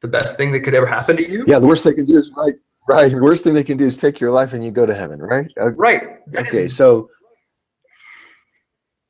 The 0.00 0.08
best 0.08 0.36
thing 0.36 0.52
that 0.52 0.60
could 0.60 0.74
ever 0.74 0.86
happen 0.86 1.16
to 1.16 1.28
you? 1.28 1.44
Yeah, 1.48 1.58
the 1.58 1.66
worst 1.66 1.82
they 1.82 1.94
can 1.94 2.06
do 2.06 2.16
is 2.16 2.30
right. 2.36 2.54
Right. 2.86 3.10
The 3.10 3.20
worst 3.20 3.42
thing 3.42 3.54
they 3.54 3.64
can 3.64 3.76
do 3.76 3.86
is 3.86 3.96
take 3.96 4.20
your 4.20 4.30
life 4.30 4.52
and 4.52 4.62
you 4.64 4.70
go 4.70 4.86
to 4.86 4.94
heaven, 4.94 5.18
right? 5.18 5.50
Right. 5.56 6.24
That 6.32 6.46
okay, 6.46 6.66
is- 6.66 6.76
so 6.76 7.10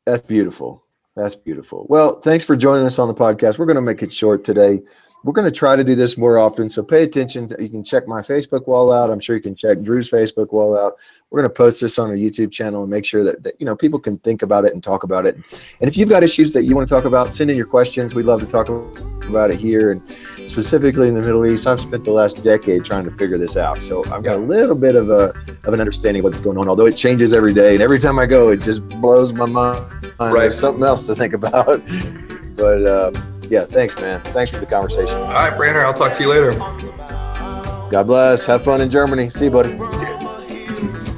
that's 0.06 0.22
beautiful. 0.22 0.86
That's 1.16 1.34
beautiful. 1.34 1.86
Well, 1.88 2.20
thanks 2.20 2.44
for 2.44 2.56
joining 2.56 2.86
us 2.86 2.98
on 2.98 3.08
the 3.08 3.14
podcast. 3.14 3.58
We're 3.58 3.66
going 3.66 3.76
to 3.76 3.82
make 3.82 4.02
it 4.02 4.12
short 4.12 4.42
today. 4.42 4.80
We're 5.24 5.32
going 5.32 5.50
to 5.50 5.58
try 5.58 5.74
to 5.74 5.82
do 5.82 5.94
this 5.94 6.18
more 6.18 6.36
often. 6.36 6.68
So 6.68 6.82
pay 6.82 7.02
attention. 7.02 7.48
To, 7.48 7.56
you 7.60 7.70
can 7.70 7.82
check 7.82 8.06
my 8.06 8.20
Facebook 8.20 8.66
wall 8.66 8.92
out. 8.92 9.10
I'm 9.10 9.18
sure 9.18 9.34
you 9.34 9.42
can 9.42 9.54
check 9.54 9.80
Drew's 9.80 10.10
Facebook 10.10 10.52
wall 10.52 10.78
out. 10.78 10.96
We're 11.30 11.40
going 11.40 11.50
to 11.50 11.54
post 11.54 11.80
this 11.80 11.98
on 11.98 12.10
our 12.10 12.16
YouTube 12.16 12.52
channel 12.52 12.82
and 12.82 12.90
make 12.90 13.06
sure 13.06 13.24
that, 13.24 13.42
that 13.42 13.54
you 13.58 13.64
know 13.64 13.74
people 13.74 13.98
can 13.98 14.18
think 14.18 14.42
about 14.42 14.66
it 14.66 14.74
and 14.74 14.84
talk 14.84 15.02
about 15.02 15.24
it. 15.24 15.34
And 15.80 15.88
if 15.88 15.96
you've 15.96 16.10
got 16.10 16.22
issues 16.22 16.52
that 16.52 16.64
you 16.64 16.76
want 16.76 16.86
to 16.86 16.94
talk 16.94 17.06
about, 17.06 17.32
send 17.32 17.50
in 17.50 17.56
your 17.56 17.66
questions. 17.66 18.14
We'd 18.14 18.26
love 18.26 18.40
to 18.40 18.46
talk 18.46 18.68
about 19.26 19.50
it 19.50 19.58
here. 19.58 19.92
And 19.92 20.02
specifically 20.50 21.08
in 21.08 21.14
the 21.14 21.22
Middle 21.22 21.46
East, 21.46 21.66
I've 21.66 21.80
spent 21.80 22.04
the 22.04 22.12
last 22.12 22.44
decade 22.44 22.84
trying 22.84 23.04
to 23.04 23.10
figure 23.12 23.38
this 23.38 23.56
out. 23.56 23.82
So 23.82 24.04
I've 24.12 24.22
got 24.22 24.36
a 24.36 24.40
little 24.40 24.76
bit 24.76 24.94
of 24.94 25.08
a 25.08 25.30
of 25.64 25.72
an 25.72 25.80
understanding 25.80 26.20
of 26.20 26.24
what's 26.24 26.40
going 26.40 26.58
on. 26.58 26.68
Although 26.68 26.86
it 26.86 26.98
changes 26.98 27.32
every 27.32 27.54
day, 27.54 27.72
and 27.72 27.82
every 27.82 27.98
time 27.98 28.18
I 28.18 28.26
go, 28.26 28.50
it 28.50 28.60
just 28.60 28.86
blows 29.00 29.32
my 29.32 29.46
mind. 29.46 30.04
Right. 30.20 30.32
There's 30.32 30.60
something 30.60 30.84
else 30.84 31.06
to 31.06 31.14
think 31.14 31.32
about. 31.32 31.82
But 32.56 32.86
uh, 32.86 33.10
yeah, 33.54 33.64
thanks, 33.66 33.94
man. 34.00 34.20
Thanks 34.20 34.50
for 34.50 34.58
the 34.58 34.66
conversation. 34.66 35.14
All 35.14 35.28
right, 35.28 35.56
Brandon. 35.56 35.84
I'll 35.84 35.94
talk 35.94 36.16
to 36.16 36.22
you 36.24 36.28
later. 36.28 36.50
God 37.88 38.04
bless. 38.04 38.44
Have 38.46 38.64
fun 38.64 38.80
in 38.80 38.90
Germany. 38.90 39.30
See 39.30 39.44
you, 39.44 39.50
buddy. 39.52 39.78
See. 40.98 41.12